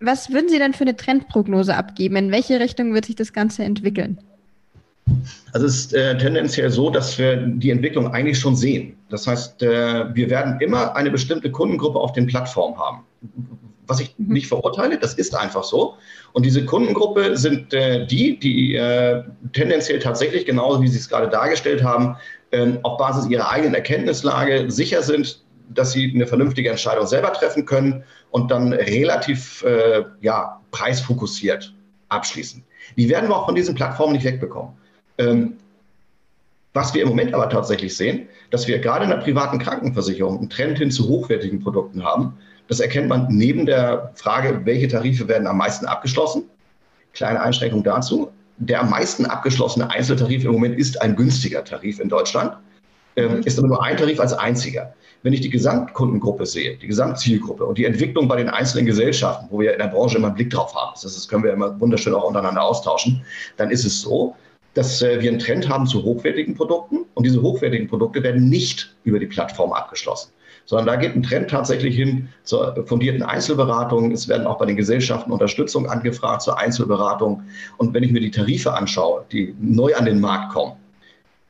Was 0.00 0.30
würden 0.30 0.48
Sie 0.48 0.58
denn 0.58 0.72
für 0.72 0.84
eine 0.84 0.96
Trendprognose 0.96 1.76
abgeben? 1.76 2.16
In 2.16 2.32
welche 2.32 2.58
Richtung 2.58 2.94
wird 2.94 3.04
sich 3.04 3.16
das 3.16 3.32
Ganze 3.32 3.64
entwickeln? 3.64 4.18
Also 5.52 5.66
es 5.66 5.76
ist 5.76 5.94
äh, 5.94 6.16
tendenziell 6.16 6.70
so, 6.70 6.90
dass 6.90 7.18
wir 7.18 7.36
die 7.36 7.70
Entwicklung 7.70 8.12
eigentlich 8.12 8.38
schon 8.38 8.56
sehen. 8.56 8.94
Das 9.10 9.26
heißt, 9.26 9.62
äh, 9.62 10.14
wir 10.14 10.30
werden 10.30 10.60
immer 10.60 10.96
eine 10.96 11.10
bestimmte 11.10 11.50
Kundengruppe 11.50 11.98
auf 11.98 12.12
den 12.12 12.26
Plattformen 12.26 12.78
haben. 12.78 13.00
Was 13.90 14.00
ich 14.00 14.14
mhm. 14.16 14.32
nicht 14.32 14.46
verurteile, 14.46 14.98
das 14.98 15.14
ist 15.14 15.34
einfach 15.34 15.64
so. 15.64 15.96
Und 16.32 16.46
diese 16.46 16.64
Kundengruppe 16.64 17.36
sind 17.36 17.74
äh, 17.74 18.06
die, 18.06 18.38
die 18.38 18.76
äh, 18.76 19.24
tendenziell 19.52 19.98
tatsächlich, 19.98 20.46
genauso 20.46 20.80
wie 20.80 20.88
Sie 20.88 20.98
es 20.98 21.08
gerade 21.08 21.28
dargestellt 21.28 21.82
haben, 21.82 22.16
ähm, 22.52 22.78
auf 22.84 22.98
Basis 22.98 23.28
ihrer 23.28 23.50
eigenen 23.50 23.74
Erkenntnislage 23.74 24.70
sicher 24.70 25.02
sind, 25.02 25.42
dass 25.68 25.92
sie 25.92 26.12
eine 26.14 26.26
vernünftige 26.26 26.70
Entscheidung 26.70 27.06
selber 27.06 27.32
treffen 27.32 27.64
können 27.64 28.04
und 28.30 28.50
dann 28.50 28.72
relativ 28.72 29.62
äh, 29.62 30.04
ja, 30.20 30.60
preisfokussiert 30.70 31.72
abschließen. 32.08 32.64
Die 32.96 33.08
werden 33.08 33.28
wir 33.28 33.36
auch 33.36 33.46
von 33.46 33.54
diesen 33.54 33.74
Plattformen 33.74 34.14
nicht 34.14 34.24
wegbekommen. 34.24 34.72
Ähm, 35.18 35.54
was 36.72 36.94
wir 36.94 37.02
im 37.02 37.08
Moment 37.08 37.34
aber 37.34 37.48
tatsächlich 37.48 37.96
sehen, 37.96 38.28
dass 38.50 38.68
wir 38.68 38.78
gerade 38.78 39.04
in 39.04 39.10
der 39.10 39.18
privaten 39.18 39.58
Krankenversicherung 39.58 40.38
einen 40.38 40.50
Trend 40.50 40.78
hin 40.78 40.90
zu 40.90 41.08
hochwertigen 41.08 41.60
Produkten 41.60 42.04
haben. 42.04 42.34
Das 42.70 42.78
erkennt 42.78 43.08
man 43.08 43.26
neben 43.28 43.66
der 43.66 44.12
Frage, 44.14 44.60
welche 44.64 44.86
Tarife 44.86 45.26
werden 45.26 45.48
am 45.48 45.56
meisten 45.56 45.86
abgeschlossen. 45.86 46.44
Kleine 47.12 47.42
Einschränkung 47.42 47.82
dazu. 47.82 48.30
Der 48.58 48.80
am 48.80 48.90
meisten 48.90 49.26
abgeschlossene 49.26 49.90
Einzeltarif 49.90 50.44
im 50.44 50.52
Moment 50.52 50.78
ist 50.78 51.02
ein 51.02 51.16
günstiger 51.16 51.64
Tarif 51.64 51.98
in 51.98 52.08
Deutschland, 52.08 52.56
ähm, 53.16 53.40
ist 53.44 53.58
aber 53.58 53.66
nur 53.66 53.82
ein 53.82 53.96
Tarif 53.96 54.20
als 54.20 54.34
einziger. 54.34 54.94
Wenn 55.24 55.32
ich 55.32 55.40
die 55.40 55.50
Gesamtkundengruppe 55.50 56.46
sehe, 56.46 56.76
die 56.76 56.86
Gesamtzielgruppe 56.86 57.64
und 57.64 57.76
die 57.76 57.86
Entwicklung 57.86 58.28
bei 58.28 58.36
den 58.36 58.48
einzelnen 58.48 58.86
Gesellschaften, 58.86 59.46
wo 59.50 59.58
wir 59.58 59.72
in 59.72 59.78
der 59.80 59.88
Branche 59.88 60.18
immer 60.18 60.28
einen 60.28 60.36
Blick 60.36 60.50
drauf 60.50 60.72
haben, 60.72 60.92
das, 60.92 61.02
das 61.02 61.26
können 61.26 61.42
wir 61.42 61.52
immer 61.52 61.80
wunderschön 61.80 62.14
auch 62.14 62.24
untereinander 62.24 62.62
austauschen, 62.62 63.24
dann 63.56 63.70
ist 63.70 63.84
es 63.84 64.00
so, 64.00 64.36
dass 64.74 65.02
äh, 65.02 65.20
wir 65.20 65.30
einen 65.30 65.40
Trend 65.40 65.68
haben 65.68 65.86
zu 65.86 66.04
hochwertigen 66.04 66.54
Produkten 66.54 66.98
und 67.14 67.26
diese 67.26 67.42
hochwertigen 67.42 67.88
Produkte 67.88 68.22
werden 68.22 68.48
nicht 68.48 68.94
über 69.02 69.18
die 69.18 69.26
Plattform 69.26 69.72
abgeschlossen, 69.72 70.30
sondern 70.66 70.86
da 70.86 70.96
geht 70.96 71.16
ein 71.16 71.22
Trend 71.22 71.50
tatsächlich 71.50 71.96
hin 71.96 72.28
zur 72.44 72.84
fundierten 72.86 73.22
Einzelberatung. 73.22 74.12
Es 74.12 74.28
werden 74.28 74.46
auch 74.46 74.58
bei 74.58 74.66
den 74.66 74.76
Gesellschaften 74.76 75.32
Unterstützung 75.32 75.88
angefragt 75.88 76.42
zur 76.42 76.58
Einzelberatung. 76.58 77.42
Und 77.78 77.94
wenn 77.94 78.02
ich 78.02 78.12
mir 78.12 78.20
die 78.20 78.30
Tarife 78.30 78.72
anschaue, 78.72 79.24
die 79.32 79.54
neu 79.60 79.94
an 79.94 80.04
den 80.04 80.20
Markt 80.20 80.52
kommen, 80.52 80.74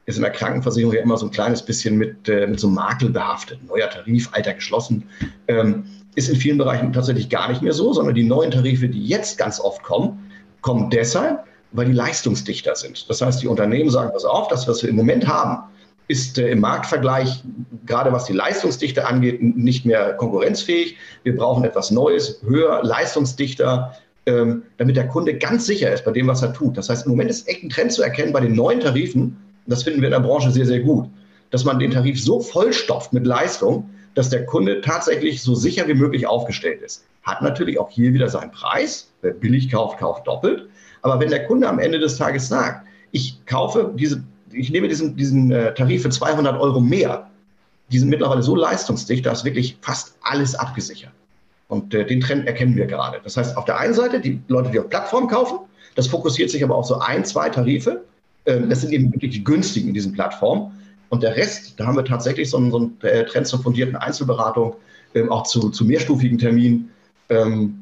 ist 0.07 0.17
in 0.17 0.23
der 0.23 0.33
Krankenversicherung 0.33 0.95
ja 0.95 1.03
immer 1.03 1.17
so 1.17 1.27
ein 1.27 1.31
kleines 1.31 1.63
bisschen 1.63 1.97
mit, 1.97 2.29
äh, 2.29 2.47
mit 2.47 2.61
so 2.61 2.69
Makel 2.69 3.11
behaftet. 3.11 3.65
Neuer 3.67 3.89
Tarif, 3.89 4.29
alter 4.33 4.55
geschlossen. 4.55 5.05
Ähm, 5.49 5.85
ist 6.17 6.29
in 6.29 6.37
vielen 6.37 6.59
Bereichen 6.59 6.93
tatsächlich 6.93 7.29
gar 7.29 7.49
nicht 7.49 7.63
mehr 7.63 7.73
so, 7.73 7.93
sondern 7.93 8.15
die 8.15 8.25
neuen 8.25 8.51
Tarife, 8.51 8.89
die 8.89 9.07
jetzt 9.07 9.39
ganz 9.39 9.61
oft 9.61 9.83
kommen, 9.83 10.31
kommen 10.61 10.91
deshalb, 10.91 11.45
weil 11.73 11.87
die 11.87 11.93
leistungsdichter 11.93 12.75
sind. 12.75 13.09
Das 13.09 13.23
heißt, 13.23 13.43
die 13.43 13.47
Unternehmen 13.47 13.91
sagen, 13.91 14.11
pass 14.13 14.25
auf, 14.25 14.49
das, 14.49 14.67
was 14.67 14.83
wir 14.83 14.91
im 14.91 14.97
Moment 14.97 15.29
haben, 15.29 15.63
ist 16.11 16.39
äh, 16.39 16.49
im 16.51 16.61
Marktvergleich, 16.61 17.45
gerade 17.87 18.13
was 18.13 18.25
die 18.25 18.33
Leistungsdichte 18.33 19.07
angeht, 19.07 19.41
nicht 19.41 19.87
mehr 19.87 20.15
konkurrenzfähig. 20.15 20.97
Wir 21.23 21.37
brauchen 21.37 21.63
etwas 21.63 21.93
Neues, 21.93 22.43
höher, 22.45 22.83
leistungsdichter, 22.83 23.97
ähm, 24.27 24.65
damit 24.77 24.97
der 24.97 25.07
Kunde 25.07 25.39
ganz 25.39 25.67
sicher 25.67 25.93
ist 25.93 26.05
bei 26.05 26.11
dem, 26.11 26.27
was 26.27 26.43
er 26.43 26.53
tut. 26.53 26.77
Das 26.77 26.89
heißt, 26.89 27.07
im 27.07 27.13
Moment 27.13 27.31
ist 27.31 27.49
echt 27.49 27.63
ein 27.63 27.71
Trend 27.71 27.93
zu 27.93 28.03
erkennen 28.03 28.33
bei 28.33 28.41
den 28.41 28.57
neuen 28.57 28.81
Tarifen, 28.81 29.37
das 29.67 29.85
finden 29.85 30.01
wir 30.01 30.09
in 30.09 30.13
der 30.13 30.21
Branche 30.21 30.51
sehr, 30.51 30.67
sehr 30.67 30.81
gut, 30.81 31.09
dass 31.51 31.65
man 31.65 31.79
den 31.79 31.93
Tarif 31.93 32.21
so 32.21 32.41
vollstofft 32.41 33.13
mit 33.13 33.25
Leistung, 33.25 33.89
dass 34.17 34.31
der 34.31 34.45
Kunde 34.47 34.81
tatsächlich 34.81 35.41
so 35.43 35.55
sicher 35.55 35.87
wie 35.87 35.95
möglich 35.95 36.27
aufgestellt 36.27 36.83
ist. 36.83 37.05
Hat 37.23 37.41
natürlich 37.41 37.79
auch 37.79 37.89
hier 37.89 38.13
wieder 38.13 38.29
seinen 38.29 38.51
Preis. 38.51 39.13
Wer 39.23 39.33
billig 39.33 39.71
kauft, 39.71 40.01
kauft 40.01 40.27
doppelt. 40.27 40.69
Aber 41.03 41.21
wenn 41.21 41.31
der 41.31 41.47
Kunde 41.47 41.69
am 41.69 41.79
Ende 41.79 42.01
des 42.01 42.17
Tages 42.17 42.49
sagt, 42.49 42.85
ich 43.13 43.45
kaufe 43.47 43.93
diese, 43.95 44.25
ich 44.53 44.71
nehme 44.71 44.89
diesen, 44.89 45.17
diesen 45.17 45.51
äh, 45.53 45.75
Tarif 45.75 46.03
für 46.03 46.11
200 46.11 46.61
Euro 46.61 46.81
mehr, 46.81 47.31
die 47.91 47.99
sind 47.99 48.09
mittlerweile 48.09 48.43
so 48.43 48.55
leistungsdicht, 48.55 49.27
da 49.27 49.33
ist 49.33 49.45
wirklich 49.45 49.77
fast 49.81 50.17
alles 50.23 50.55
abgesichert. 50.55 51.13
Und 51.69 51.95
äh, 51.95 52.05
den 52.05 52.21
Trend 52.21 52.47
erkennen 52.47 52.77
wir 52.77 52.87
gerade. 52.87 53.21
Das 53.23 53.37
heißt, 53.37 53.57
auf 53.57 53.65
der 53.65 53.79
einen 53.79 53.95
Seite 53.95 54.21
die 54.21 54.41
Leute, 54.49 54.71
die 54.71 54.81
auf 54.81 54.89
Plattformen 54.89 55.29
kaufen, 55.29 55.59
das 55.95 56.07
fokussiert 56.07 56.51
sich 56.51 56.63
aber 56.63 56.75
auf 56.75 56.87
so 56.87 56.99
ein, 56.99 57.25
zwei 57.25 57.49
Tarife. 57.49 58.05
Ähm, 58.47 58.69
das 58.69 58.81
sind 58.81 58.93
eben 58.93 59.13
wirklich 59.13 59.33
die 59.33 59.45
günstigen 59.45 59.89
in 59.89 59.95
diesen 59.95 60.13
Plattformen. 60.13 60.73
Und 61.11 61.23
der 61.23 61.37
Rest, 61.37 61.79
da 61.79 61.87
haben 61.87 61.97
wir 61.97 62.05
tatsächlich 62.05 62.51
so 62.51 62.57
einen, 62.57 62.71
so 62.71 62.79
einen 62.79 62.99
äh, 63.03 63.25
Trend 63.25 63.47
zur 63.47 63.61
fundierten 63.61 63.97
Einzelberatung, 63.97 64.77
ähm, 65.15 65.31
auch 65.31 65.45
zu, 65.45 65.71
zu 65.71 65.85
mehrstufigen 65.85 66.39
Terminen. 66.39 66.91
Ähm, 67.29 67.77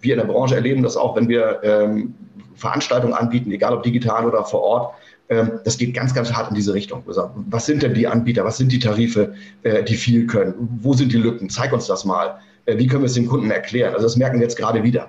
wir 0.00 0.14
in 0.14 0.20
der 0.20 0.26
Branche 0.26 0.56
erleben 0.56 0.82
das 0.82 0.96
auch, 0.96 1.14
wenn 1.16 1.28
wir 1.28 1.60
ähm, 1.62 2.14
Veranstaltungen 2.56 3.14
anbieten, 3.14 3.50
egal 3.52 3.74
ob 3.74 3.82
digital 3.82 4.26
oder 4.26 4.44
vor 4.44 4.62
Ort. 4.62 4.94
Ähm, 5.32 5.52
das 5.64 5.78
geht 5.78 5.94
ganz, 5.94 6.12
ganz 6.12 6.30
hart 6.30 6.50
in 6.50 6.54
diese 6.54 6.74
Richtung. 6.74 7.02
Was 7.06 7.64
sind 7.64 7.82
denn 7.82 7.94
die 7.94 8.06
Anbieter? 8.06 8.44
Was 8.44 8.58
sind 8.58 8.70
die 8.70 8.78
Tarife, 8.78 9.34
äh, 9.62 9.82
die 9.82 9.94
viel 9.94 10.26
können? 10.26 10.52
Wo 10.82 10.92
sind 10.92 11.10
die 11.10 11.16
Lücken? 11.16 11.48
Zeig 11.48 11.72
uns 11.72 11.86
das 11.86 12.04
mal. 12.04 12.38
Äh, 12.66 12.76
wie 12.76 12.86
können 12.86 13.02
wir 13.02 13.06
es 13.06 13.14
den 13.14 13.26
Kunden 13.26 13.50
erklären? 13.50 13.94
Also 13.94 14.04
das 14.04 14.16
merken 14.16 14.38
wir 14.38 14.42
jetzt 14.42 14.58
gerade 14.58 14.82
wieder. 14.82 15.08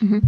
Mhm. 0.00 0.20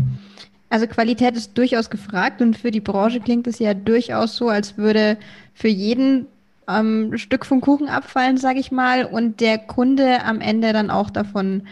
Also 0.70 0.87
Qualität 0.87 1.37
ist 1.37 1.57
durchaus 1.59 1.90
gefragt 1.90 2.40
und 2.40 2.57
für 2.57 2.70
die 2.70 2.81
Branche 2.81 3.20
klingt 3.20 3.46
es 3.46 3.59
ja 3.59 3.75
durchaus 3.75 4.37
so, 4.37 4.49
als 4.49 4.79
würde 4.79 5.18
für 5.55 5.68
jeden 5.68 6.27
ähm, 6.66 7.18
Stück 7.18 7.44
vom 7.44 7.61
Kuchen 7.61 7.88
abfallen, 7.88 8.38
sage 8.38 8.59
ich 8.59 8.72
mal, 8.72 9.05
und 9.05 9.40
der 9.40 9.59
Kunde 9.59 10.25
am 10.25 10.40
Ende 10.40 10.72
dann 10.72 10.90
auch 10.90 11.11
davon 11.11 11.62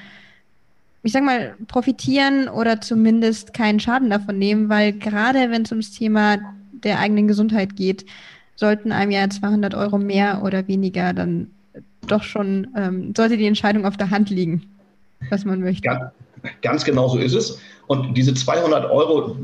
ich 1.05 1.12
sag 1.12 1.22
mal, 1.22 1.55
profitieren 1.68 2.48
oder 2.48 2.81
zumindest 2.81 3.53
keinen 3.53 3.79
Schaden 3.79 4.09
davon 4.09 4.38
nehmen, 4.38 4.70
weil 4.70 4.94
gerade 4.94 5.50
wenn 5.50 5.62
es 5.62 5.70
ums 5.70 5.92
Thema 5.92 6.38
der 6.85 6.99
eigenen 6.99 7.29
Gesundheit 7.29 7.77
geht, 7.77 8.05
sollten 8.57 8.92
einem 8.92 9.11
ja 9.11 9.29
200 9.29 9.75
Euro 9.75 9.99
mehr 9.99 10.42
oder 10.44 10.68
weniger 10.68 11.12
dann 11.12 11.51
doch 12.07 12.23
schon, 12.23 12.68
ähm, 12.77 13.14
sollte 13.16 13.37
die 13.37 13.47
Entscheidung 13.47 13.87
auf 13.87 13.97
der 13.97 14.11
Hand 14.11 14.31
liegen, 14.31 14.62
was 15.31 15.44
man 15.44 15.61
möchte. 15.61 15.83
Ganz, 15.83 16.12
ganz 16.62 16.85
genau 16.85 17.09
so 17.09 17.18
ist 17.18 17.35
es. 17.35 17.59
Und 17.87 18.14
diese 18.14 18.35
200 18.35 18.90
Euro, 18.90 19.37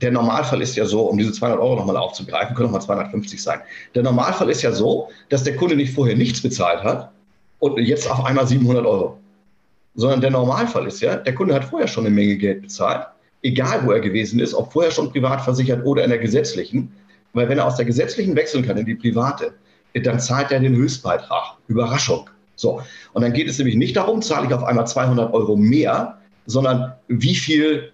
der 0.00 0.12
Normalfall 0.12 0.62
ist 0.62 0.76
ja 0.76 0.84
so, 0.84 1.02
um 1.02 1.18
diese 1.18 1.32
200 1.32 1.58
Euro 1.58 1.76
nochmal 1.76 1.96
aufzugreifen, 1.96 2.54
können 2.54 2.66
nochmal 2.66 2.82
250 2.82 3.42
sein. 3.42 3.60
Der 3.94 4.02
Normalfall 4.02 4.50
ist 4.50 4.62
ja 4.62 4.72
so, 4.72 5.08
dass 5.30 5.42
der 5.42 5.56
Kunde 5.56 5.76
nicht 5.76 5.94
vorher 5.94 6.16
nichts 6.16 6.40
bezahlt 6.42 6.84
hat 6.84 7.10
und 7.58 7.78
jetzt 7.78 8.10
auf 8.10 8.24
einmal 8.24 8.46
700 8.46 8.86
Euro 8.86 9.20
sondern 9.94 10.20
der 10.20 10.30
Normalfall 10.30 10.86
ist 10.86 11.00
ja, 11.00 11.16
der 11.16 11.34
Kunde 11.34 11.54
hat 11.54 11.64
vorher 11.64 11.88
schon 11.88 12.06
eine 12.06 12.14
Menge 12.14 12.36
Geld 12.36 12.62
bezahlt, 12.62 13.06
egal 13.42 13.86
wo 13.86 13.92
er 13.92 14.00
gewesen 14.00 14.40
ist, 14.40 14.54
ob 14.54 14.72
vorher 14.72 14.90
schon 14.90 15.10
privat 15.10 15.42
versichert 15.42 15.84
oder 15.84 16.04
in 16.04 16.10
der 16.10 16.18
gesetzlichen, 16.18 16.92
weil 17.32 17.48
wenn 17.48 17.58
er 17.58 17.66
aus 17.66 17.76
der 17.76 17.84
gesetzlichen 17.84 18.36
wechseln 18.36 18.64
kann 18.64 18.76
in 18.76 18.86
die 18.86 18.94
private, 18.94 19.54
dann 19.94 20.20
zahlt 20.20 20.50
er 20.52 20.60
den 20.60 20.76
Höchstbeitrag. 20.76 21.56
Überraschung. 21.68 22.28
So. 22.56 22.82
Und 23.12 23.22
dann 23.22 23.32
geht 23.32 23.48
es 23.48 23.58
nämlich 23.58 23.76
nicht 23.76 23.96
darum, 23.96 24.22
zahle 24.22 24.46
ich 24.46 24.54
auf 24.54 24.64
einmal 24.64 24.86
200 24.86 25.32
Euro 25.32 25.56
mehr, 25.56 26.18
sondern 26.46 26.92
wie 27.08 27.34
viel 27.34 27.92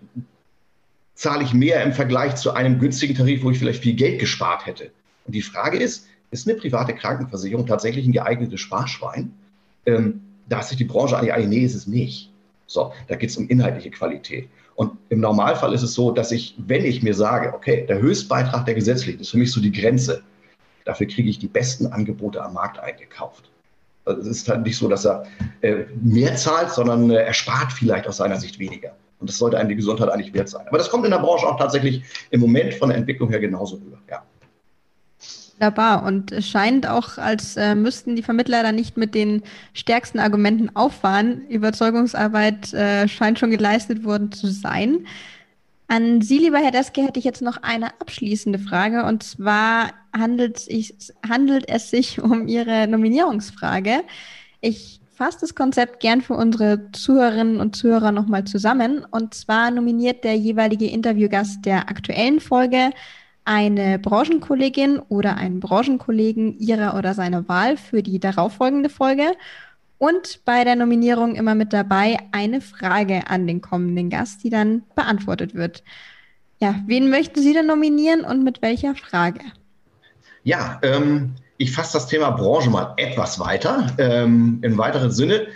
zahle 1.14 1.44
ich 1.44 1.54
mehr 1.54 1.82
im 1.82 1.92
Vergleich 1.92 2.36
zu 2.36 2.52
einem 2.52 2.78
günstigen 2.78 3.14
Tarif, 3.14 3.42
wo 3.42 3.50
ich 3.50 3.58
vielleicht 3.58 3.82
viel 3.82 3.94
Geld 3.94 4.18
gespart 4.18 4.66
hätte. 4.66 4.90
Und 5.24 5.34
die 5.34 5.42
Frage 5.42 5.78
ist, 5.78 6.06
ist 6.30 6.48
eine 6.48 6.58
private 6.58 6.94
Krankenversicherung 6.94 7.66
tatsächlich 7.66 8.06
ein 8.06 8.12
geeignetes 8.12 8.60
Sparschwein? 8.60 9.32
Ähm, 9.86 10.20
da 10.48 10.58
hat 10.58 10.68
sich 10.68 10.76
die 10.76 10.84
Branche 10.84 11.16
eigentlich, 11.16 11.46
nee, 11.46 11.64
ist 11.64 11.74
es 11.74 11.86
nicht. 11.86 12.30
So, 12.66 12.92
da 13.08 13.16
geht 13.16 13.30
es 13.30 13.36
um 13.36 13.48
inhaltliche 13.48 13.90
Qualität. 13.90 14.48
Und 14.76 14.92
im 15.08 15.20
Normalfall 15.20 15.72
ist 15.72 15.82
es 15.82 15.94
so, 15.94 16.10
dass 16.10 16.32
ich, 16.32 16.54
wenn 16.58 16.84
ich 16.84 17.02
mir 17.02 17.14
sage, 17.14 17.52
okay, 17.54 17.86
der 17.86 17.98
Höchstbeitrag 17.98 18.66
der 18.66 18.74
gesetzlichen 18.74 19.20
ist 19.20 19.30
für 19.30 19.38
mich 19.38 19.50
so 19.50 19.60
die 19.60 19.72
Grenze, 19.72 20.22
dafür 20.84 21.06
kriege 21.06 21.28
ich 21.28 21.38
die 21.38 21.48
besten 21.48 21.86
Angebote 21.86 22.42
am 22.42 22.54
Markt 22.54 22.78
eingekauft. 22.78 23.50
Also 24.04 24.20
es 24.20 24.28
ist 24.28 24.48
halt 24.48 24.62
nicht 24.62 24.76
so, 24.76 24.88
dass 24.88 25.04
er 25.04 25.24
äh, 25.62 25.84
mehr 26.00 26.36
zahlt, 26.36 26.70
sondern 26.70 27.10
äh, 27.10 27.16
er 27.16 27.32
spart 27.32 27.72
vielleicht 27.72 28.06
aus 28.06 28.18
seiner 28.18 28.36
Sicht 28.36 28.58
weniger. 28.58 28.94
Und 29.18 29.30
das 29.30 29.38
sollte 29.38 29.58
einem 29.58 29.70
die 29.70 29.76
Gesundheit 29.76 30.10
eigentlich 30.10 30.34
wert 30.34 30.48
sein. 30.48 30.66
Aber 30.68 30.78
das 30.78 30.90
kommt 30.90 31.04
in 31.06 31.10
der 31.10 31.18
Branche 31.18 31.46
auch 31.46 31.58
tatsächlich 31.58 32.04
im 32.30 32.40
Moment 32.40 32.74
von 32.74 32.90
der 32.90 32.98
Entwicklung 32.98 33.30
her 33.30 33.40
genauso 33.40 33.76
rüber. 33.76 33.98
Ja. 34.08 34.22
Wunderbar. 35.58 36.02
Und 36.02 36.32
es 36.32 36.46
scheint 36.46 36.86
auch, 36.86 37.16
als 37.16 37.56
äh, 37.56 37.74
müssten 37.74 38.14
die 38.14 38.22
Vermittler 38.22 38.62
da 38.62 38.72
nicht 38.72 38.98
mit 38.98 39.14
den 39.14 39.42
stärksten 39.72 40.18
Argumenten 40.18 40.74
auffahren. 40.76 41.46
Überzeugungsarbeit 41.48 42.74
äh, 42.74 43.08
scheint 43.08 43.38
schon 43.38 43.50
geleistet 43.50 44.04
worden 44.04 44.32
zu 44.32 44.48
sein. 44.48 45.06
An 45.88 46.20
Sie, 46.20 46.38
lieber 46.38 46.58
Herr 46.58 46.72
Deske, 46.72 47.02
hätte 47.02 47.18
ich 47.18 47.24
jetzt 47.24 47.40
noch 47.40 47.62
eine 47.62 47.98
abschließende 48.00 48.58
Frage. 48.58 49.04
Und 49.04 49.22
zwar 49.22 49.92
handelt, 50.14 50.64
ich, 50.66 50.94
handelt 51.26 51.68
es 51.68 51.90
sich 51.90 52.20
um 52.22 52.48
Ihre 52.48 52.86
Nominierungsfrage. 52.86 54.02
Ich 54.60 55.00
fasse 55.14 55.38
das 55.40 55.54
Konzept 55.54 56.00
gern 56.00 56.20
für 56.20 56.34
unsere 56.34 56.90
Zuhörerinnen 56.92 57.60
und 57.60 57.76
Zuhörer 57.76 58.12
nochmal 58.12 58.44
zusammen. 58.44 59.06
Und 59.10 59.32
zwar 59.32 59.70
nominiert 59.70 60.24
der 60.24 60.36
jeweilige 60.36 60.86
Interviewgast 60.86 61.64
der 61.64 61.88
aktuellen 61.88 62.40
Folge 62.40 62.90
eine 63.46 63.98
Branchenkollegin 63.98 64.98
oder 64.98 65.36
einen 65.36 65.60
Branchenkollegen 65.60 66.58
ihrer 66.58 66.96
oder 66.98 67.14
seiner 67.14 67.48
Wahl 67.48 67.76
für 67.76 68.02
die 68.02 68.18
darauffolgende 68.18 68.90
Folge 68.90 69.32
und 69.98 70.40
bei 70.44 70.64
der 70.64 70.76
Nominierung 70.76 71.36
immer 71.36 71.54
mit 71.54 71.72
dabei 71.72 72.18
eine 72.32 72.60
Frage 72.60 73.28
an 73.28 73.46
den 73.46 73.62
kommenden 73.62 74.10
Gast, 74.10 74.44
die 74.44 74.50
dann 74.50 74.82
beantwortet 74.94 75.54
wird. 75.54 75.82
Ja, 76.60 76.74
wen 76.86 77.08
möchten 77.08 77.40
Sie 77.40 77.52
denn 77.52 77.66
nominieren 77.66 78.24
und 78.24 78.42
mit 78.42 78.62
welcher 78.62 78.94
Frage? 78.94 79.40
Ja, 80.42 80.78
ähm, 80.82 81.34
ich 81.58 81.72
fasse 81.72 81.94
das 81.94 82.08
Thema 82.08 82.30
Branche 82.30 82.70
mal 82.70 82.94
etwas 82.96 83.38
weiter. 83.38 83.86
Ähm, 83.98 84.58
Im 84.62 84.76
weiteren 84.76 85.10
Sinne 85.10 85.46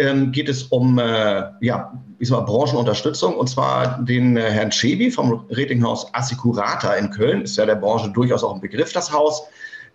ähm, 0.00 0.32
geht 0.32 0.48
es 0.48 0.64
um 0.64 0.98
äh, 0.98 1.44
ja, 1.60 1.92
ich 2.18 2.30
mal, 2.30 2.40
Branchenunterstützung 2.40 3.34
und 3.36 3.48
zwar 3.48 4.02
den 4.02 4.36
äh, 4.36 4.50
Herrn 4.50 4.72
Schebi 4.72 5.10
vom 5.10 5.44
Ratinghaus 5.50 6.12
Assicurata 6.14 6.94
in 6.94 7.10
Köln. 7.10 7.42
Ist 7.42 7.56
ja 7.56 7.66
der 7.66 7.76
Branche 7.76 8.10
durchaus 8.10 8.42
auch 8.42 8.54
ein 8.54 8.60
Begriff, 8.60 8.92
das 8.92 9.12
Haus. 9.12 9.42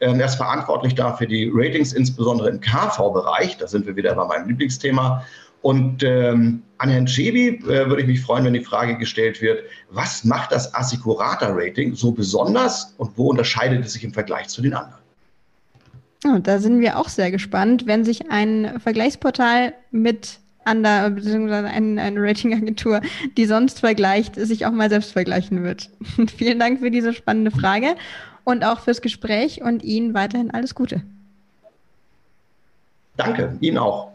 Ähm, 0.02 0.20
er 0.20 0.28
ist 0.28 0.36
verantwortlich 0.36 0.94
dafür 0.94 1.28
die 1.28 1.50
Ratings, 1.52 1.94
insbesondere 1.94 2.50
im 2.50 2.60
KV-Bereich. 2.60 3.58
Da 3.58 3.68
sind 3.68 3.88
wir 3.88 3.96
wieder 3.96 4.13
bei 4.13 4.26
meinem 4.26 4.48
Lieblingsthema. 4.48 5.26
Und 5.62 6.04
ähm, 6.04 6.62
an 6.78 6.89
Herrn 6.89 7.08
Schebi 7.08 7.60
äh, 7.63 7.89
würde 7.89 8.02
ich 8.02 8.08
mich 8.08 8.22
freuen, 8.22 8.46
wenn 8.46 8.54
die 8.54 8.63
Frage 8.63 8.98
gestellt 9.00 9.41
wird, 9.41 9.63
was 9.89 10.24
macht 10.24 10.52
das 10.52 10.72
Assicurata-Rating 10.76 11.96
so 11.96 12.12
besonders 12.12 12.94
und 12.98 13.18
wo 13.18 13.30
unterscheidet 13.30 13.84
es 13.84 13.94
sich 13.94 14.04
im 14.04 14.13
Vergleich 14.13 14.50
zu 14.50 14.62
den 14.62 14.76
anderen? 14.76 15.05
Oh, 16.26 16.40
da 16.40 16.60
sind 16.60 16.82
wir 16.82 16.98
auch 16.98 17.10
sehr 17.10 17.30
gespannt, 17.30 17.86
wenn 17.86 18.04
sich 18.04 18.32
ein 18.32 18.80
Vergleichsportal 18.80 19.74
mit 19.92 20.40
ander, 20.64 21.12
beziehungsweise 21.12 21.68
eine, 21.68 22.02
eine 22.02 22.20
Ratingagentur, 22.20 23.02
die 23.38 23.46
sonst 23.46 23.80
vergleicht, 23.80 24.34
sich 24.36 24.66
auch 24.66 24.72
mal 24.72 24.90
selbst 24.90 25.12
vergleichen 25.12 25.64
wird. 25.64 25.92
Vielen 26.38 26.58
Dank 26.58 26.80
für 26.80 26.90
diese 26.90 27.14
spannende 27.14 27.52
Frage 27.52 27.96
und 28.44 28.66
auch 28.66 28.80
fürs 28.80 29.02
Gespräch 29.02 29.62
und 29.62 29.84
Ihnen 29.84 30.16
weiterhin 30.16 30.50
alles 30.52 30.74
Gute. 30.74 31.04
Danke, 33.18 33.56
Ihnen 33.60 33.78
auch. 33.78 34.14